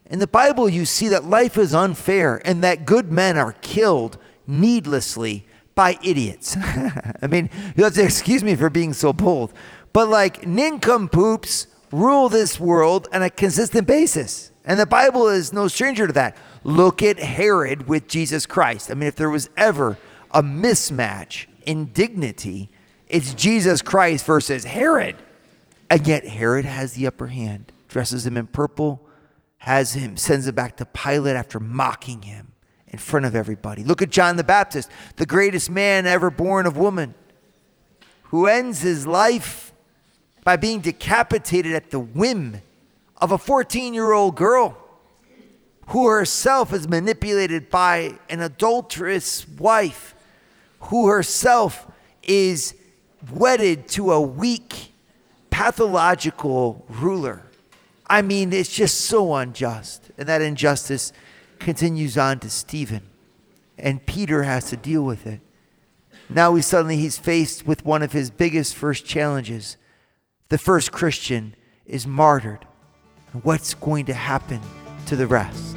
In 0.09 0.21
the 0.21 0.27
Bible, 0.27 0.69
you 0.69 0.85
see 0.85 1.09
that 1.09 1.25
life 1.25 1.59
is 1.59 1.75
unfair 1.75 2.41
and 2.45 2.63
that 2.63 2.87
good 2.87 3.11
men 3.11 3.37
are 3.37 3.53
killed 3.55 4.19
needlessly 4.47 5.47
by 5.75 5.99
idiots. 6.03 6.57
I 7.23 7.27
mean, 7.29 7.51
you 7.77 7.85
have 7.85 7.95
to 7.95 8.05
excuse 8.05 8.45
me 8.45 8.55
for 8.55 8.71
being 8.71 8.93
so 8.93 9.13
bold, 9.13 9.53
but 9.93 10.09
like 10.09 10.47
nincompoops 10.47 11.67
rule 11.91 12.29
this 12.29 12.61
world 12.61 13.09
on 13.13 13.23
a 13.23 13.31
consistent 13.31 13.87
basis. 13.87 14.53
And 14.65 14.79
the 14.81 14.87
Bible 14.87 15.29
is 15.29 15.53
no 15.53 15.69
stranger 15.69 16.07
to 16.07 16.13
that. 16.15 16.37
Look 16.65 17.03
at 17.03 17.19
Herod 17.19 17.89
with 17.89 18.09
Jesus 18.09 18.47
Christ. 18.47 18.91
I 18.91 18.95
mean, 18.95 19.09
if 19.09 19.17
there 19.17 19.31
was 19.31 19.49
ever 19.57 19.97
a 20.33 20.43
mismatch 20.43 21.47
in 21.65 21.87
dignity, 21.87 22.69
it's 23.09 23.35
Jesus 23.35 23.83
Christ 23.83 24.27
versus 24.27 24.65
Herod. 24.65 25.17
And 25.89 26.07
yet 26.07 26.27
Herod 26.27 26.65
has 26.65 26.95
the 26.95 27.07
upper 27.07 27.29
hand, 27.29 27.71
dresses 27.89 28.27
him 28.27 28.37
in 28.37 28.49
purple, 28.49 29.06
has 29.59 29.95
him, 29.95 30.17
sends 30.17 30.47
him 30.47 30.55
back 30.55 30.77
to 30.77 30.85
Pilate 30.85 31.37
after 31.37 31.59
mocking 31.59 32.23
him 32.23 32.53
in 32.89 32.99
front 32.99 33.27
of 33.27 33.35
everybody. 33.35 33.85
Look 33.85 34.03
at 34.03 34.11
John 34.11 34.37
the 34.37 34.45
Baptist, 34.45 34.91
the 35.17 35.27
greatest 35.27 35.71
man 35.71 36.07
ever 36.07 36.31
born 36.31 36.67
of 36.67 36.77
woman, 36.77 37.15
who 38.25 38.47
ends 38.47 38.81
his 38.81 39.07
life 39.07 39.73
by 40.45 40.57
being 40.57 40.81
decapitated 40.81 41.73
at 41.75 41.91
the 41.91 41.99
whim 41.99 42.63
of 43.19 43.33
a 43.33 43.39
14 43.39 43.95
year 43.95 44.13
old 44.13 44.37
girl 44.37 44.77
who 45.89 46.09
herself 46.09 46.73
is 46.73 46.89
manipulated 46.89 47.71
by 47.71 48.15
an 48.29 48.41
adulterous 48.41 49.49
wife, 49.49 50.15
who 50.81 51.09
herself 51.09 51.87
is 52.23 52.75
wedded 53.33 53.89
to 53.89 54.13
a 54.13 54.21
weak, 54.21 54.93
pathological 55.51 56.85
ruler. 56.89 57.46
I 58.09 58.23
mean, 58.23 58.53
it's 58.53 58.75
just 58.75 59.03
so 59.03 59.35
unjust. 59.35 60.11
And 60.17 60.29
that 60.29 60.43
injustice 60.43 61.13
continues 61.59 62.17
on 62.17 62.39
to 62.41 62.51
Stephen. 62.51 63.03
And 63.79 64.05
Peter 64.07 64.45
has 64.45 64.71
to 64.71 64.77
deal 64.77 65.03
with 65.03 65.27
it. 65.27 65.41
Now 66.29 66.55
he 66.55 66.63
suddenly 66.63 66.97
he's 66.97 67.19
faced 67.19 67.67
with 67.67 67.85
one 67.85 68.03
of 68.03 68.13
his 68.13 68.31
biggest 68.31 68.75
first 68.75 69.05
challenges. 69.05 69.77
The 70.49 70.59
first 70.59 70.93
Christian 70.93 71.55
is 71.85 72.07
martyred. 72.07 72.67
What's 73.43 73.75
going 73.75 74.07
to 74.07 74.15
happen 74.15 74.61
to 75.07 75.17
the 75.17 75.27
rest. 75.27 75.77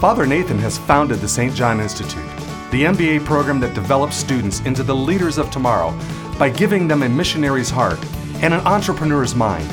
Father 0.00 0.26
Nathan 0.26 0.58
has 0.58 0.78
founded 0.78 1.18
the 1.18 1.28
St. 1.28 1.54
John 1.54 1.80
Institute, 1.80 2.24
the 2.70 2.84
MBA 2.84 3.24
program 3.24 3.60
that 3.60 3.74
develops 3.74 4.16
students 4.16 4.60
into 4.60 4.82
the 4.82 4.94
leaders 4.94 5.38
of 5.38 5.50
tomorrow 5.50 5.98
by 6.38 6.50
giving 6.50 6.88
them 6.88 7.02
a 7.02 7.08
missionary's 7.08 7.70
heart 7.70 7.98
and 8.42 8.52
an 8.52 8.60
entrepreneur's 8.60 9.34
mind. 9.34 9.68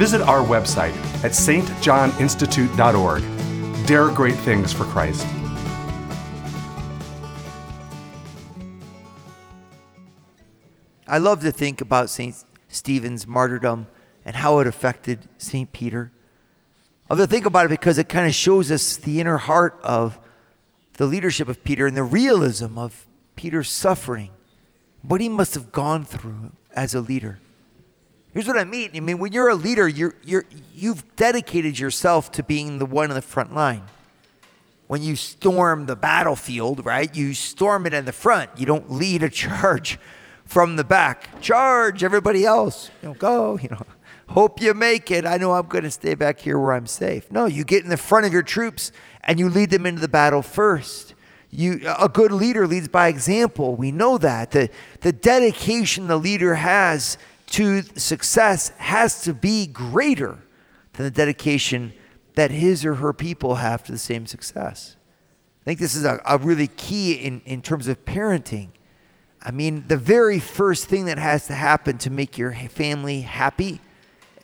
Visit 0.00 0.22
our 0.22 0.42
website 0.42 0.96
at 1.22 1.32
stjohninstitute.org. 1.32 3.86
Dare 3.86 4.08
great 4.08 4.36
things 4.36 4.72
for 4.72 4.84
Christ. 4.84 5.26
I 11.06 11.18
love 11.18 11.42
to 11.42 11.52
think 11.52 11.82
about 11.82 12.08
St. 12.08 12.34
Stephen's 12.68 13.26
martyrdom 13.26 13.88
and 14.24 14.36
how 14.36 14.60
it 14.60 14.66
affected 14.66 15.28
St. 15.36 15.70
Peter. 15.70 16.10
I 17.10 17.12
love 17.12 17.28
to 17.28 17.30
think 17.30 17.44
about 17.44 17.66
it 17.66 17.68
because 17.68 17.98
it 17.98 18.08
kind 18.08 18.26
of 18.26 18.34
shows 18.34 18.70
us 18.70 18.96
the 18.96 19.20
inner 19.20 19.36
heart 19.36 19.78
of 19.82 20.18
the 20.94 21.04
leadership 21.04 21.46
of 21.46 21.62
Peter 21.62 21.86
and 21.86 21.94
the 21.94 22.04
realism 22.04 22.78
of 22.78 23.06
Peter's 23.36 23.68
suffering, 23.68 24.30
what 25.02 25.20
he 25.20 25.28
must 25.28 25.52
have 25.52 25.72
gone 25.72 26.06
through 26.06 26.52
as 26.74 26.94
a 26.94 27.02
leader. 27.02 27.38
Here's 28.32 28.46
what 28.46 28.58
I 28.58 28.64
mean. 28.64 28.90
I 28.94 29.00
mean, 29.00 29.18
when 29.18 29.32
you're 29.32 29.48
a 29.48 29.54
leader, 29.54 29.88
you're, 29.88 30.14
you're, 30.24 30.44
you've 30.74 31.16
dedicated 31.16 31.78
yourself 31.78 32.30
to 32.32 32.42
being 32.42 32.78
the 32.78 32.86
one 32.86 33.10
in 33.10 33.14
the 33.14 33.22
front 33.22 33.54
line. 33.54 33.82
When 34.86 35.02
you 35.02 35.16
storm 35.16 35.86
the 35.86 35.96
battlefield, 35.96 36.84
right, 36.84 37.14
you 37.14 37.34
storm 37.34 37.86
it 37.86 37.94
in 37.94 38.04
the 38.04 38.12
front. 38.12 38.50
You 38.56 38.66
don't 38.66 38.90
lead 38.90 39.22
a 39.22 39.30
charge 39.30 39.98
from 40.44 40.76
the 40.76 40.84
back. 40.84 41.40
Charge, 41.40 42.04
everybody 42.04 42.44
else. 42.44 42.90
You 43.02 43.08
know, 43.08 43.14
go, 43.14 43.58
you 43.58 43.68
know. 43.68 43.86
Hope 44.28 44.60
you 44.60 44.74
make 44.74 45.10
it. 45.10 45.26
I 45.26 45.38
know 45.38 45.54
I'm 45.54 45.66
going 45.66 45.82
to 45.82 45.90
stay 45.90 46.14
back 46.14 46.38
here 46.38 46.56
where 46.56 46.72
I'm 46.72 46.86
safe. 46.86 47.32
No, 47.32 47.46
you 47.46 47.64
get 47.64 47.82
in 47.82 47.90
the 47.90 47.96
front 47.96 48.26
of 48.26 48.32
your 48.32 48.44
troops 48.44 48.92
and 49.24 49.40
you 49.40 49.48
lead 49.48 49.70
them 49.70 49.86
into 49.86 50.00
the 50.00 50.08
battle 50.08 50.42
first. 50.42 51.14
You, 51.50 51.80
a 51.98 52.08
good 52.08 52.30
leader 52.30 52.68
leads 52.68 52.86
by 52.86 53.08
example. 53.08 53.74
We 53.74 53.90
know 53.90 54.18
that. 54.18 54.52
The, 54.52 54.70
the 55.00 55.12
dedication 55.12 56.06
the 56.06 56.16
leader 56.16 56.54
has 56.54 57.18
to 57.50 57.82
success 57.98 58.70
has 58.78 59.22
to 59.22 59.34
be 59.34 59.66
greater 59.66 60.38
than 60.94 61.04
the 61.04 61.10
dedication 61.10 61.92
that 62.34 62.50
his 62.50 62.84
or 62.84 62.94
her 62.94 63.12
people 63.12 63.56
have 63.56 63.82
to 63.84 63.92
the 63.92 63.98
same 63.98 64.26
success. 64.26 64.96
I 65.62 65.64
think 65.64 65.80
this 65.80 65.94
is 65.94 66.04
a, 66.04 66.20
a 66.24 66.38
really 66.38 66.68
key 66.68 67.12
in, 67.14 67.42
in 67.44 67.60
terms 67.60 67.88
of 67.88 68.04
parenting. 68.04 68.68
I 69.42 69.50
mean, 69.50 69.84
the 69.88 69.96
very 69.96 70.38
first 70.38 70.86
thing 70.86 71.06
that 71.06 71.18
has 71.18 71.46
to 71.48 71.54
happen 71.54 71.98
to 71.98 72.10
make 72.10 72.38
your 72.38 72.54
family 72.54 73.22
happy 73.22 73.80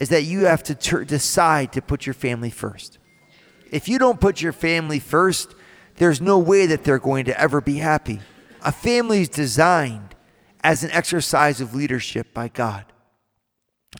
is 0.00 0.08
that 0.08 0.24
you 0.24 0.46
have 0.46 0.62
to 0.64 0.74
ter- 0.74 1.04
decide 1.04 1.72
to 1.72 1.82
put 1.82 2.06
your 2.06 2.14
family 2.14 2.50
first. 2.50 2.98
If 3.70 3.88
you 3.88 3.98
don't 3.98 4.20
put 4.20 4.42
your 4.42 4.52
family 4.52 4.98
first, 4.98 5.54
there's 5.96 6.20
no 6.20 6.38
way 6.38 6.66
that 6.66 6.84
they're 6.84 6.98
going 6.98 7.24
to 7.26 7.40
ever 7.40 7.60
be 7.60 7.76
happy. 7.76 8.20
A 8.62 8.72
family 8.72 9.22
is 9.22 9.28
designed 9.28 10.14
as 10.62 10.82
an 10.82 10.90
exercise 10.90 11.60
of 11.60 11.74
leadership 11.74 12.34
by 12.34 12.48
God. 12.48 12.84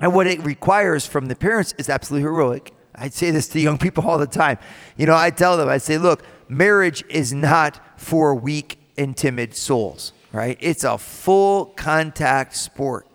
And 0.00 0.14
what 0.14 0.26
it 0.26 0.44
requires 0.44 1.06
from 1.06 1.26
the 1.26 1.36
parents 1.36 1.74
is 1.78 1.88
absolutely 1.88 2.22
heroic. 2.22 2.72
I 2.94 3.08
say 3.08 3.30
this 3.30 3.48
to 3.48 3.60
young 3.60 3.78
people 3.78 4.08
all 4.08 4.18
the 4.18 4.26
time. 4.26 4.58
You 4.96 5.06
know, 5.06 5.16
I 5.16 5.30
tell 5.30 5.56
them, 5.56 5.68
I 5.68 5.78
say, 5.78 5.98
look, 5.98 6.22
marriage 6.48 7.04
is 7.08 7.32
not 7.32 7.80
for 8.00 8.34
weak 8.34 8.78
and 8.96 9.16
timid 9.16 9.54
souls, 9.54 10.12
right? 10.32 10.56
It's 10.60 10.84
a 10.84 10.98
full 10.98 11.66
contact 11.66 12.56
sport. 12.56 13.06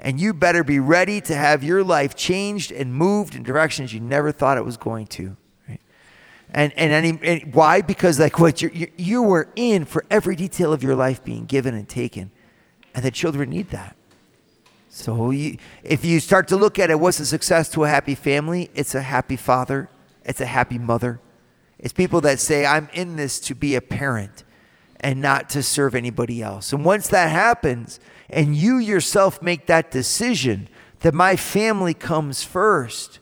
And 0.00 0.20
you 0.20 0.32
better 0.32 0.62
be 0.62 0.78
ready 0.78 1.20
to 1.22 1.34
have 1.34 1.64
your 1.64 1.82
life 1.82 2.14
changed 2.14 2.70
and 2.70 2.94
moved 2.94 3.34
in 3.34 3.42
directions 3.42 3.92
you 3.92 4.00
never 4.00 4.30
thought 4.30 4.56
it 4.56 4.64
was 4.64 4.76
going 4.76 5.06
to. 5.08 5.36
And, 6.50 6.72
and, 6.76 6.92
any, 6.92 7.18
and 7.22 7.54
why? 7.54 7.82
Because 7.82 8.18
like 8.18 8.38
what 8.38 8.62
you 8.62 8.88
you 8.96 9.22
were 9.22 9.50
in 9.54 9.84
for 9.84 10.06
every 10.10 10.34
detail 10.34 10.72
of 10.72 10.82
your 10.82 10.94
life 10.94 11.22
being 11.22 11.44
given 11.44 11.74
and 11.74 11.86
taken. 11.86 12.30
And 12.94 13.04
the 13.04 13.10
children 13.10 13.50
need 13.50 13.68
that. 13.68 13.97
So 14.88 15.30
you, 15.30 15.58
if 15.82 16.04
you 16.04 16.20
start 16.20 16.48
to 16.48 16.56
look 16.56 16.78
at 16.78 16.90
it, 16.90 16.98
what's 16.98 17.20
a 17.20 17.26
success 17.26 17.68
to 17.70 17.84
a 17.84 17.88
happy 17.88 18.14
family? 18.14 18.70
It's 18.74 18.94
a 18.94 19.02
happy 19.02 19.36
father. 19.36 19.88
It's 20.24 20.40
a 20.40 20.46
happy 20.46 20.78
mother. 20.78 21.20
It's 21.78 21.92
people 21.92 22.20
that 22.22 22.40
say, 22.40 22.66
I'm 22.66 22.88
in 22.92 23.16
this 23.16 23.38
to 23.40 23.54
be 23.54 23.74
a 23.74 23.80
parent 23.80 24.44
and 25.00 25.20
not 25.20 25.48
to 25.50 25.62
serve 25.62 25.94
anybody 25.94 26.42
else. 26.42 26.72
And 26.72 26.84
once 26.84 27.08
that 27.08 27.30
happens, 27.30 28.00
and 28.28 28.56
you 28.56 28.78
yourself 28.78 29.40
make 29.40 29.66
that 29.66 29.90
decision 29.90 30.68
that 31.00 31.14
my 31.14 31.36
family 31.36 31.94
comes 31.94 32.42
first, 32.42 33.20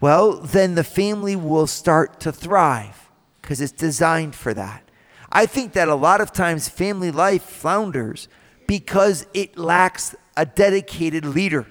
well, 0.00 0.34
then 0.34 0.74
the 0.74 0.84
family 0.84 1.34
will 1.34 1.66
start 1.66 2.20
to 2.20 2.32
thrive 2.32 3.10
because 3.40 3.60
it's 3.60 3.72
designed 3.72 4.34
for 4.34 4.52
that. 4.54 4.82
I 5.30 5.46
think 5.46 5.72
that 5.72 5.88
a 5.88 5.94
lot 5.94 6.20
of 6.20 6.32
times 6.32 6.68
family 6.68 7.10
life 7.10 7.42
flounders 7.42 8.28
because 8.66 9.26
it 9.32 9.58
lacks 9.58 10.14
a 10.38 10.46
dedicated 10.46 11.24
leader. 11.24 11.66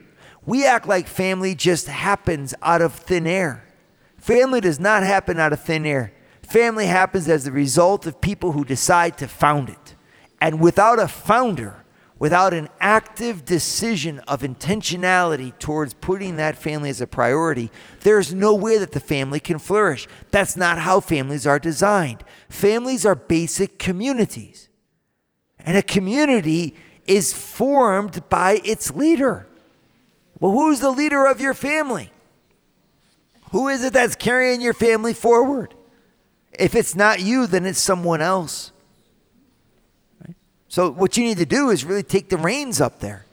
We 0.45 0.65
act 0.65 0.87
like 0.87 1.07
family 1.07 1.55
just 1.55 1.87
happens 1.87 2.53
out 2.61 2.81
of 2.81 2.93
thin 2.93 3.25
air. 3.25 3.65
Family 4.17 4.59
does 4.59 4.79
not 4.79 5.03
happen 5.03 5.39
out 5.39 5.53
of 5.53 5.61
thin 5.61 5.85
air. 5.85 6.11
Family 6.41 6.85
happens 6.85 7.29
as 7.29 7.45
the 7.45 7.51
result 7.51 8.05
of 8.05 8.19
people 8.19 8.51
who 8.51 8.65
decide 8.65 9.17
to 9.17 9.27
found 9.27 9.69
it. 9.69 9.95
And 10.41 10.59
without 10.59 10.99
a 10.99 11.07
founder, 11.07 11.85
without 12.19 12.53
an 12.53 12.67
active 12.81 13.45
decision 13.45 14.19
of 14.27 14.41
intentionality 14.41 15.57
towards 15.59 15.93
putting 15.93 16.35
that 16.35 16.57
family 16.57 16.89
as 16.89 16.99
a 16.99 17.07
priority, 17.07 17.71
there's 18.01 18.33
no 18.33 18.53
way 18.53 18.77
that 18.77 18.91
the 18.91 18.99
family 18.99 19.39
can 19.39 19.59
flourish. 19.59 20.07
That's 20.31 20.57
not 20.57 20.79
how 20.79 20.99
families 20.99 21.47
are 21.47 21.59
designed. 21.59 22.21
Families 22.49 23.05
are 23.05 23.15
basic 23.15 23.79
communities. 23.79 24.67
And 25.59 25.77
a 25.77 25.81
community 25.81 26.75
is 27.07 27.33
formed 27.33 28.27
by 28.29 28.61
its 28.63 28.93
leader. 28.93 29.47
Well, 30.39 30.51
who's 30.51 30.79
the 30.79 30.91
leader 30.91 31.25
of 31.25 31.41
your 31.41 31.53
family? 31.53 32.11
Who 33.51 33.69
is 33.69 33.83
it 33.83 33.93
that's 33.93 34.15
carrying 34.15 34.61
your 34.61 34.73
family 34.73 35.13
forward? 35.13 35.73
If 36.59 36.75
it's 36.75 36.95
not 36.95 37.21
you, 37.21 37.47
then 37.47 37.65
it's 37.65 37.79
someone 37.79 38.21
else. 38.21 38.71
So, 40.67 40.91
what 40.91 41.15
you 41.17 41.23
need 41.23 41.37
to 41.37 41.45
do 41.45 41.69
is 41.69 41.85
really 41.85 42.03
take 42.03 42.29
the 42.29 42.37
reins 42.37 42.81
up 42.81 42.99
there 42.99 43.25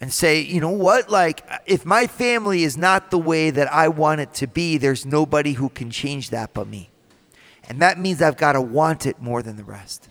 and 0.00 0.12
say, 0.12 0.40
you 0.40 0.60
know 0.60 0.70
what? 0.70 1.10
Like, 1.10 1.44
if 1.66 1.84
my 1.84 2.06
family 2.06 2.62
is 2.62 2.76
not 2.76 3.10
the 3.10 3.18
way 3.18 3.50
that 3.50 3.72
I 3.72 3.88
want 3.88 4.20
it 4.20 4.34
to 4.34 4.46
be, 4.46 4.78
there's 4.78 5.04
nobody 5.04 5.54
who 5.54 5.68
can 5.68 5.90
change 5.90 6.30
that 6.30 6.54
but 6.54 6.68
me. 6.68 6.90
And 7.68 7.80
that 7.80 7.98
means 7.98 8.22
I've 8.22 8.36
got 8.36 8.52
to 8.52 8.60
want 8.60 9.06
it 9.06 9.20
more 9.20 9.42
than 9.42 9.56
the 9.56 9.64
rest. 9.64 10.08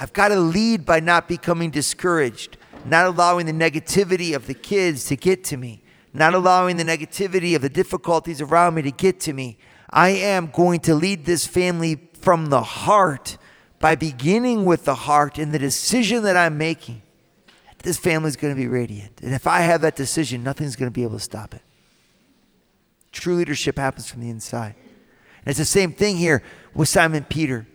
I've 0.00 0.14
got 0.14 0.28
to 0.28 0.40
lead 0.40 0.86
by 0.86 1.00
not 1.00 1.28
becoming 1.28 1.70
discouraged, 1.70 2.56
not 2.86 3.04
allowing 3.04 3.44
the 3.44 3.52
negativity 3.52 4.34
of 4.34 4.46
the 4.46 4.54
kids 4.54 5.04
to 5.04 5.16
get 5.16 5.44
to 5.44 5.58
me, 5.58 5.82
not 6.14 6.32
allowing 6.32 6.78
the 6.78 6.84
negativity 6.84 7.54
of 7.54 7.60
the 7.60 7.68
difficulties 7.68 8.40
around 8.40 8.74
me 8.74 8.82
to 8.82 8.90
get 8.90 9.20
to 9.20 9.34
me. 9.34 9.58
I 9.90 10.08
am 10.08 10.46
going 10.46 10.80
to 10.80 10.94
lead 10.94 11.26
this 11.26 11.46
family 11.46 12.08
from 12.14 12.46
the 12.46 12.62
heart 12.62 13.36
by 13.78 13.94
beginning 13.94 14.64
with 14.64 14.86
the 14.86 14.94
heart 14.94 15.36
and 15.36 15.52
the 15.52 15.58
decision 15.58 16.22
that 16.22 16.36
I'm 16.36 16.56
making. 16.56 17.02
This 17.82 17.98
family 17.98 18.28
is 18.28 18.36
going 18.36 18.54
to 18.54 18.60
be 18.60 18.68
radiant. 18.68 19.20
And 19.20 19.34
if 19.34 19.46
I 19.46 19.60
have 19.60 19.82
that 19.82 19.96
decision, 19.96 20.42
nothing's 20.42 20.76
going 20.76 20.90
to 20.90 20.94
be 20.94 21.02
able 21.02 21.18
to 21.18 21.20
stop 21.20 21.54
it. 21.54 21.62
True 23.12 23.34
leadership 23.34 23.76
happens 23.78 24.08
from 24.08 24.22
the 24.22 24.30
inside. 24.30 24.76
And 25.44 25.48
it's 25.48 25.58
the 25.58 25.64
same 25.66 25.92
thing 25.92 26.16
here 26.16 26.42
with 26.74 26.88
Simon 26.88 27.24
Peter 27.24 27.66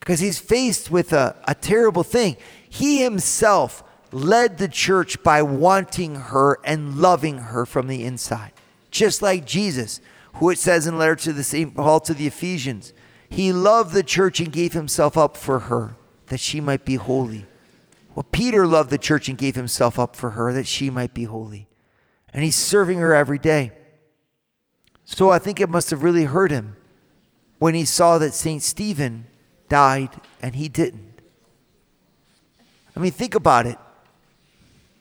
because 0.00 0.20
he's 0.20 0.38
faced 0.38 0.90
with 0.90 1.12
a, 1.12 1.36
a 1.46 1.54
terrible 1.54 2.02
thing. 2.02 2.36
He 2.68 3.02
himself 3.02 3.82
led 4.12 4.58
the 4.58 4.68
church 4.68 5.22
by 5.22 5.42
wanting 5.42 6.14
her 6.16 6.58
and 6.64 6.96
loving 6.96 7.38
her 7.38 7.66
from 7.66 7.88
the 7.88 8.04
inside, 8.04 8.52
just 8.90 9.22
like 9.22 9.44
Jesus 9.44 10.00
who 10.38 10.50
it 10.50 10.58
says 10.58 10.86
in 10.86 10.98
letter 10.98 11.16
to 11.16 11.32
the 11.32 11.42
St. 11.42 11.74
Paul 11.74 12.00
to 12.00 12.14
the 12.14 12.26
Ephesians, 12.26 12.92
he 13.28 13.52
loved 13.52 13.92
the 13.92 14.02
church 14.02 14.40
and 14.40 14.52
gave 14.52 14.72
himself 14.72 15.16
up 15.16 15.36
for 15.36 15.60
her 15.60 15.96
that 16.26 16.40
she 16.40 16.60
might 16.60 16.84
be 16.84 16.94
holy. 16.94 17.46
Well, 18.14 18.26
Peter 18.30 18.66
loved 18.66 18.90
the 18.90 18.98
church 18.98 19.28
and 19.28 19.36
gave 19.36 19.56
himself 19.56 19.98
up 19.98 20.16
for 20.16 20.30
her 20.30 20.52
that 20.52 20.66
she 20.66 20.90
might 20.90 21.12
be 21.12 21.24
holy. 21.24 21.68
And 22.32 22.44
he's 22.44 22.56
serving 22.56 22.98
her 22.98 23.14
every 23.14 23.38
day. 23.38 23.72
So 25.04 25.30
I 25.30 25.38
think 25.38 25.60
it 25.60 25.70
must 25.70 25.90
have 25.90 26.02
really 26.02 26.24
hurt 26.24 26.50
him 26.50 26.76
when 27.58 27.74
he 27.74 27.84
saw 27.84 28.18
that 28.18 28.34
St. 28.34 28.62
Stephen 28.62 29.26
died 29.68 30.10
and 30.42 30.54
he 30.54 30.68
didn't. 30.68 31.20
I 32.94 33.00
mean, 33.00 33.12
think 33.12 33.34
about 33.34 33.66
it. 33.66 33.78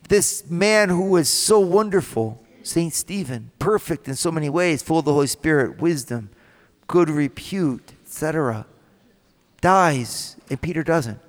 This 0.07 0.49
man 0.49 0.89
who 0.89 1.09
was 1.09 1.29
so 1.29 1.59
wonderful, 1.59 2.41
St. 2.63 2.93
Stephen, 2.93 3.51
perfect 3.59 4.07
in 4.07 4.15
so 4.15 4.31
many 4.31 4.49
ways, 4.49 4.81
full 4.81 4.99
of 4.99 5.05
the 5.05 5.13
Holy 5.13 5.27
Spirit, 5.27 5.81
wisdom, 5.81 6.29
good 6.87 7.09
repute, 7.09 7.93
etc., 8.05 8.65
dies, 9.59 10.37
and 10.49 10.61
Peter 10.61 10.83
doesn't. 10.83 11.19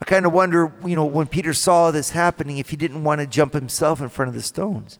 I 0.00 0.04
kind 0.06 0.24
of 0.24 0.32
wonder, 0.32 0.72
you 0.84 0.96
know, 0.96 1.04
when 1.04 1.26
Peter 1.26 1.52
saw 1.52 1.90
this 1.90 2.10
happening, 2.10 2.58
if 2.58 2.70
he 2.70 2.76
didn't 2.76 3.04
want 3.04 3.20
to 3.20 3.26
jump 3.26 3.52
himself 3.52 4.00
in 4.00 4.08
front 4.08 4.30
of 4.30 4.34
the 4.34 4.42
stones. 4.42 4.98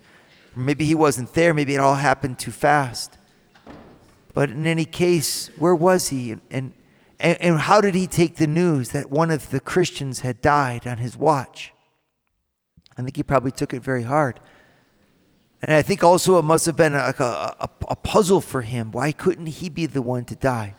maybe 0.54 0.84
he 0.84 0.94
wasn't 0.94 1.32
there, 1.32 1.54
maybe 1.54 1.74
it 1.74 1.78
all 1.78 1.94
happened 1.94 2.38
too 2.38 2.50
fast. 2.50 3.16
But 4.32 4.50
in 4.50 4.66
any 4.66 4.84
case, 4.84 5.50
where 5.58 5.74
was 5.74 6.08
he? 6.08 6.32
And, 6.32 6.40
and, 6.50 6.72
and 7.40 7.58
how 7.60 7.80
did 7.80 7.94
he 7.94 8.06
take 8.06 8.36
the 8.36 8.46
news 8.46 8.90
that 8.90 9.10
one 9.10 9.30
of 9.30 9.50
the 9.50 9.60
Christians 9.60 10.20
had 10.20 10.40
died 10.40 10.86
on 10.86 10.98
his 10.98 11.16
watch? 11.16 11.72
I 12.96 13.02
think 13.02 13.16
he 13.16 13.22
probably 13.22 13.50
took 13.50 13.74
it 13.74 13.82
very 13.82 14.02
hard. 14.02 14.40
And 15.62 15.72
I 15.72 15.82
think 15.82 16.02
also 16.02 16.38
it 16.38 16.42
must 16.42 16.66
have 16.66 16.76
been 16.76 16.94
a, 16.94 17.14
a, 17.18 17.68
a, 17.88 17.96
puzzle 17.96 18.40
for 18.40 18.62
him. 18.62 18.92
Why 18.92 19.12
couldn't 19.12 19.46
he 19.46 19.68
be 19.68 19.86
the 19.86 20.00
one 20.00 20.24
to 20.26 20.34
die? 20.34 20.74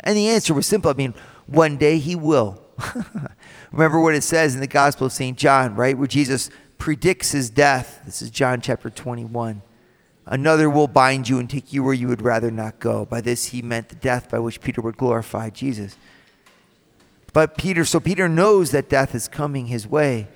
And 0.00 0.16
the 0.16 0.28
answer 0.28 0.52
was 0.52 0.66
simple. 0.66 0.90
I 0.90 0.94
mean, 0.94 1.14
one 1.46 1.76
day 1.76 1.98
he 1.98 2.16
will. 2.16 2.60
Remember 3.72 4.00
what 4.00 4.16
it 4.16 4.22
says 4.22 4.54
in 4.54 4.60
the 4.60 4.66
Gospel 4.66 5.06
of 5.06 5.12
St. 5.12 5.38
John, 5.38 5.76
right? 5.76 5.96
Where 5.96 6.08
Jesus 6.08 6.50
predicts 6.76 7.30
his 7.30 7.50
death. 7.50 8.00
This 8.04 8.20
is 8.20 8.30
John 8.30 8.60
chapter 8.60 8.90
21. 8.90 9.62
Another 10.26 10.70
will 10.70 10.88
bind 10.88 11.28
you 11.28 11.38
and 11.38 11.48
take 11.48 11.72
you 11.72 11.84
where 11.84 11.94
you 11.94 12.08
would 12.08 12.22
rather 12.22 12.50
not 12.50 12.80
go. 12.80 13.04
By 13.04 13.20
this 13.20 13.46
he 13.46 13.60
meant 13.60 13.90
the 13.90 13.94
death 13.94 14.30
by 14.30 14.38
which 14.38 14.60
Peter 14.60 14.80
would 14.80 14.96
glorify 14.96 15.50
Jesus. 15.50 15.96
But 17.32 17.58
Peter, 17.58 17.84
so 17.84 18.00
Peter 18.00 18.28
knows 18.28 18.70
that 18.70 18.88
death 18.88 19.14
is 19.14 19.28
coming 19.28 19.66
his 19.66 19.86
way. 19.86 20.28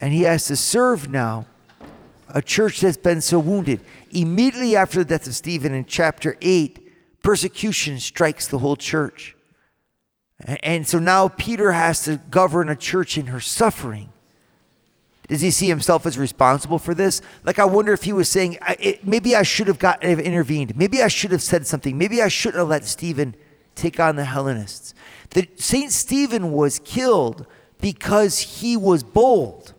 And 0.00 0.12
he 0.12 0.22
has 0.22 0.46
to 0.46 0.56
serve 0.56 1.08
now 1.08 1.46
a 2.28 2.42
church 2.42 2.80
that's 2.80 2.96
been 2.96 3.20
so 3.20 3.38
wounded. 3.38 3.80
Immediately 4.10 4.76
after 4.76 4.98
the 4.98 5.04
death 5.04 5.26
of 5.26 5.34
Stephen 5.34 5.72
in 5.72 5.86
chapter 5.86 6.36
8, 6.42 7.22
persecution 7.22 7.98
strikes 8.00 8.46
the 8.46 8.58
whole 8.58 8.76
church. 8.76 9.34
And 10.40 10.86
so 10.86 10.98
now 10.98 11.28
Peter 11.28 11.72
has 11.72 12.04
to 12.04 12.16
govern 12.16 12.68
a 12.68 12.76
church 12.76 13.16
in 13.16 13.26
her 13.26 13.40
suffering. 13.40 14.10
Does 15.28 15.42
he 15.42 15.50
see 15.50 15.68
himself 15.68 16.06
as 16.06 16.18
responsible 16.18 16.78
for 16.78 16.94
this? 16.94 17.20
Like, 17.44 17.58
I 17.58 17.66
wonder 17.66 17.92
if 17.92 18.04
he 18.04 18.14
was 18.14 18.30
saying, 18.30 18.58
maybe 19.02 19.36
I 19.36 19.42
should 19.42 19.66
have 19.66 19.78
got 19.78 20.02
intervened. 20.02 20.74
Maybe 20.74 21.02
I 21.02 21.08
should 21.08 21.32
have 21.32 21.42
said 21.42 21.66
something. 21.66 21.98
Maybe 21.98 22.22
I 22.22 22.28
shouldn't 22.28 22.60
have 22.60 22.68
let 22.68 22.86
Stephen 22.86 23.34
take 23.74 24.00
on 24.00 24.16
the 24.16 24.24
Hellenists. 24.24 24.94
That 25.30 25.60
St. 25.60 25.92
Stephen 25.92 26.50
was 26.52 26.78
killed 26.78 27.46
because 27.78 28.38
he 28.38 28.74
was 28.74 29.02
bold. 29.02 29.74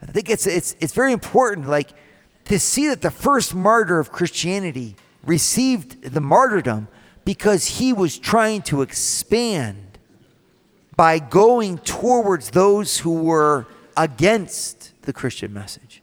I 0.00 0.06
think 0.06 0.30
it's, 0.30 0.46
it's, 0.46 0.76
it's 0.78 0.94
very 0.94 1.12
important, 1.12 1.68
like, 1.68 1.90
to 2.44 2.60
see 2.60 2.88
that 2.88 3.02
the 3.02 3.10
first 3.10 3.52
martyr 3.52 3.98
of 3.98 4.12
Christianity 4.12 4.94
received 5.24 6.02
the 6.02 6.20
martyrdom 6.20 6.86
because 7.24 7.66
he 7.66 7.92
was 7.92 8.16
trying 8.16 8.62
to 8.62 8.80
expand 8.80 9.98
by 10.96 11.18
going 11.18 11.78
towards 11.78 12.50
those 12.50 12.98
who 13.00 13.22
were 13.22 13.66
against 13.98 14.92
the 15.02 15.12
Christian 15.12 15.52
message. 15.52 16.02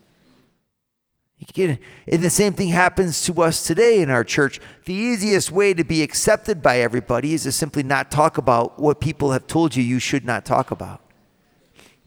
And 1.58 1.80
the 2.22 2.30
same 2.30 2.54
thing 2.54 2.70
happens 2.70 3.24
to 3.24 3.42
us 3.42 3.66
today 3.66 4.02
in 4.02 4.10
our 4.10 4.24
church. 4.24 4.60
The 4.86 4.94
easiest 4.94 5.52
way 5.52 5.74
to 5.74 5.84
be 5.84 6.02
accepted 6.02 6.62
by 6.62 6.80
everybody 6.80 7.34
is 7.34 7.44
to 7.44 7.52
simply 7.52 7.84
not 7.84 8.12
talk 8.12 8.38
about 8.38 8.80
what 8.80 9.00
people 9.00 9.32
have 9.32 9.48
told 9.48 9.76
you 9.76 9.84
you 9.84 10.00
should 10.00 10.26
not 10.26 10.44
talk 10.46 10.72
about. 10.72 11.02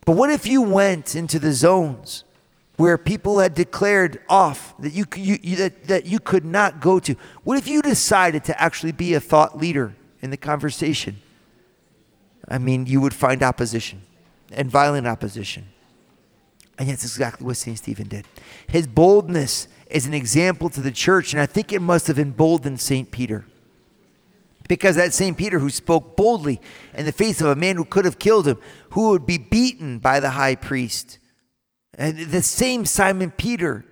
But 0.05 0.16
what 0.16 0.31
if 0.31 0.46
you 0.46 0.62
went 0.62 1.14
into 1.14 1.38
the 1.38 1.53
zones 1.53 2.24
where 2.77 2.98
people 2.98 3.38
had 3.38 3.55
declared 3.55 4.20
off 4.29 4.74
that 4.79 4.92
you, 4.92 5.05
you, 5.16 5.38
you, 5.42 5.57
that, 5.57 5.85
that 5.85 6.07
you 6.07 6.18
could 6.18 6.44
not 6.44 6.81
go 6.81 6.98
to? 7.01 7.14
What 7.44 7.59
if 7.59 7.68
you 7.68 7.81
decided 7.81 8.44
to 8.44 8.61
actually 8.61 8.92
be 8.92 9.14
a 9.14 9.20
thought 9.20 9.57
leader 9.59 9.94
in 10.20 10.31
the 10.31 10.37
conversation? 10.37 11.16
I 12.48 12.59
mean, 12.59 12.87
you 12.87 13.01
would 13.01 13.14
find 13.14 13.42
opposition 13.42 14.03
and 14.51 14.70
violent 14.70 15.07
opposition. 15.07 15.66
And 16.79 16.88
that's 16.88 17.05
exactly 17.05 17.45
what 17.45 17.57
St. 17.57 17.77
Stephen 17.77 18.09
did. 18.09 18.25
His 18.69 18.87
boldness 18.87 19.67
is 19.91 20.07
an 20.07 20.14
example 20.14 20.71
to 20.71 20.81
the 20.81 20.93
church, 20.93 21.33
and 21.33 21.43
I 21.43 21.47
think 21.47 21.73
it 21.73 21.83
must 21.83 22.07
have 22.07 22.19
emboldened 22.19 22.81
St. 22.81 23.11
Peter. 23.11 23.45
Because 24.69 24.97
that 24.97 25.12
St. 25.12 25.37
Peter 25.37 25.59
who 25.59 25.71
spoke 25.71 26.17
boldly 26.17 26.61
in 26.95 27.05
the 27.05 27.12
face 27.12 27.41
of 27.41 27.49
a 27.49 27.57
man 27.57 27.77
who 27.77 27.85
could 27.85 28.05
have 28.05 28.19
killed 28.19 28.47
him, 28.47 28.59
who 28.91 29.11
would 29.11 29.27
be 29.27 29.38
beaten 29.38 29.99
by 29.99 30.21
the 30.21 30.31
high 30.31 30.55
priest, 30.55 31.19
and 31.95 32.17
the 32.17 32.43
same 32.43 32.85
Simon 32.85 33.33
Peter 33.33 33.85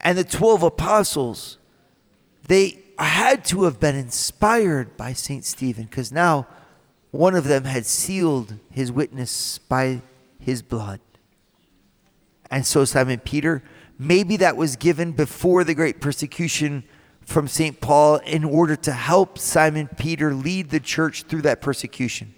and 0.00 0.16
the 0.16 0.24
12 0.24 0.62
apostles, 0.62 1.58
they 2.46 2.78
had 2.98 3.44
to 3.46 3.64
have 3.64 3.78
been 3.78 3.96
inspired 3.96 4.96
by 4.96 5.12
St. 5.12 5.44
Stephen 5.44 5.84
because 5.84 6.10
now 6.10 6.46
one 7.10 7.34
of 7.34 7.44
them 7.44 7.64
had 7.64 7.84
sealed 7.84 8.54
his 8.70 8.90
witness 8.90 9.58
by 9.58 10.00
his 10.38 10.62
blood. 10.62 11.00
And 12.50 12.66
so, 12.66 12.84
Simon 12.84 13.20
Peter, 13.20 13.62
maybe 13.98 14.36
that 14.38 14.56
was 14.56 14.76
given 14.76 15.12
before 15.12 15.62
the 15.64 15.74
great 15.74 16.00
persecution 16.00 16.84
from 17.24 17.46
St. 17.46 17.80
Paul 17.80 18.16
in 18.16 18.44
order 18.44 18.74
to 18.76 18.92
help 18.92 19.38
Simon 19.38 19.88
Peter 19.98 20.34
lead 20.34 20.70
the 20.70 20.80
church 20.80 21.22
through 21.24 21.42
that 21.42 21.60
persecution. 21.60 22.34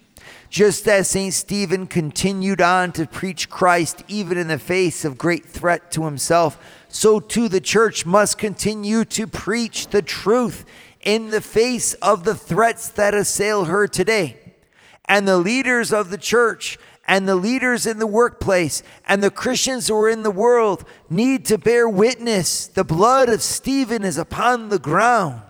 Just 0.51 0.87
as 0.87 1.09
St. 1.09 1.33
Stephen 1.33 1.87
continued 1.87 2.61
on 2.61 2.93
to 2.93 3.07
preach 3.07 3.49
Christ 3.49 4.05
even 4.07 4.37
in 4.37 4.49
the 4.49 4.59
face 4.59 5.05
of 5.05 5.17
great 5.17 5.47
threat 5.47 5.91
to 5.93 6.05
himself, 6.05 6.59
so 6.89 7.21
too 7.21 7.49
the 7.49 7.61
church 7.61 8.05
must 8.05 8.37
continue 8.37 9.05
to 9.07 9.27
preach 9.27 9.89
the 9.89 10.03
truth 10.03 10.67
in 11.01 11.31
the 11.31 11.41
face 11.41 11.95
of 11.95 12.25
the 12.25 12.35
threats 12.35 12.89
that 12.91 13.15
assail 13.15 13.65
her 13.65 13.89
today. 13.89 14.39
And 15.07 15.27
the 15.27 15.39
leaders 15.39 15.93
of 15.93 16.11
the 16.11 16.19
church 16.19 16.79
and 17.07 17.29
the 17.29 17.37
leaders 17.37 17.87
in 17.87 17.99
the 17.99 18.07
workplace 18.07 18.83
and 19.07 19.23
the 19.23 19.31
Christians 19.31 19.89
who 19.89 19.97
are 19.97 20.09
in 20.09 20.23
the 20.23 20.31
world 20.31 20.85
need 21.11 21.45
to 21.47 21.59
bear 21.59 21.89
witness. 21.89 22.67
The 22.67 22.85
blood 22.85 23.29
of 23.29 23.43
Stephen 23.43 24.05
is 24.05 24.19
upon 24.19 24.69
the 24.69 24.79
ground 24.79 25.43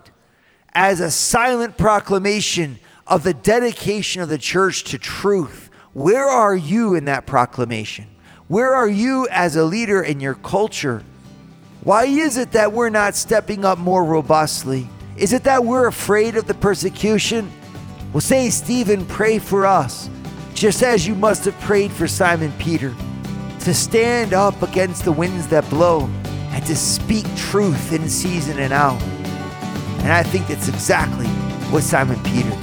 as 0.73 0.99
a 0.99 1.11
silent 1.11 1.77
proclamation 1.77 2.79
of 3.05 3.23
the 3.23 3.33
dedication 3.33 4.21
of 4.21 4.29
the 4.29 4.37
church 4.37 4.83
to 4.85 4.97
truth. 4.97 5.69
Where 5.93 6.27
are 6.27 6.55
you 6.55 6.95
in 6.95 7.05
that 7.05 7.27
proclamation? 7.27 8.07
Where 8.47 8.73
are 8.73 8.89
you 8.89 9.27
as 9.29 9.55
a 9.55 9.63
leader 9.63 10.01
in 10.01 10.19
your 10.19 10.33
culture? 10.35 11.03
Why 11.83 12.05
is 12.05 12.37
it 12.37 12.53
that 12.53 12.73
we're 12.73 12.89
not 12.89 13.15
stepping 13.15 13.63
up 13.63 13.77
more 13.77 14.03
robustly? 14.03 14.89
Is 15.17 15.33
it 15.33 15.43
that 15.43 15.63
we're 15.63 15.87
afraid 15.87 16.35
of 16.35 16.47
the 16.47 16.53
persecution? 16.55 17.51
Well, 18.11 18.21
St. 18.21 18.53
Stephen, 18.53 19.05
pray 19.05 19.37
for 19.37 19.65
us 19.65 20.09
just 20.63 20.81
as 20.81 21.05
you 21.05 21.13
must 21.13 21.43
have 21.43 21.59
prayed 21.59 21.91
for 21.91 22.07
Simon 22.07 22.53
Peter, 22.57 22.95
to 23.59 23.73
stand 23.73 24.33
up 24.33 24.61
against 24.61 25.03
the 25.03 25.11
winds 25.11 25.45
that 25.47 25.69
blow 25.69 26.09
and 26.51 26.65
to 26.65 26.73
speak 26.73 27.25
truth 27.35 27.91
in 27.91 28.07
season 28.07 28.57
and 28.59 28.71
out. 28.71 29.01
And 30.03 30.13
I 30.13 30.23
think 30.23 30.47
that's 30.47 30.69
exactly 30.69 31.27
what 31.69 31.83
Simon 31.83 32.17
Peter 32.23 32.49
did. 32.49 32.61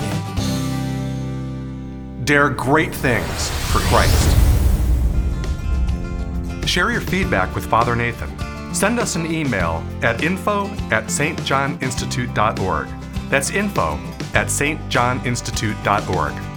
Dare 2.24 2.48
great 2.48 2.94
things 2.94 3.50
for 3.70 3.80
Christ. 3.80 4.34
Share 6.66 6.90
your 6.90 7.02
feedback 7.02 7.54
with 7.54 7.66
Father 7.66 7.94
Nathan. 7.94 8.34
Send 8.74 8.98
us 8.98 9.14
an 9.14 9.30
email 9.30 9.84
at 10.00 10.24
info 10.24 10.68
at 10.90 11.08
stjohninstitute.org. 11.08 12.88
That's 13.28 13.50
info 13.50 13.98
at 14.32 14.46
stjohninstitute.org. 14.46 16.49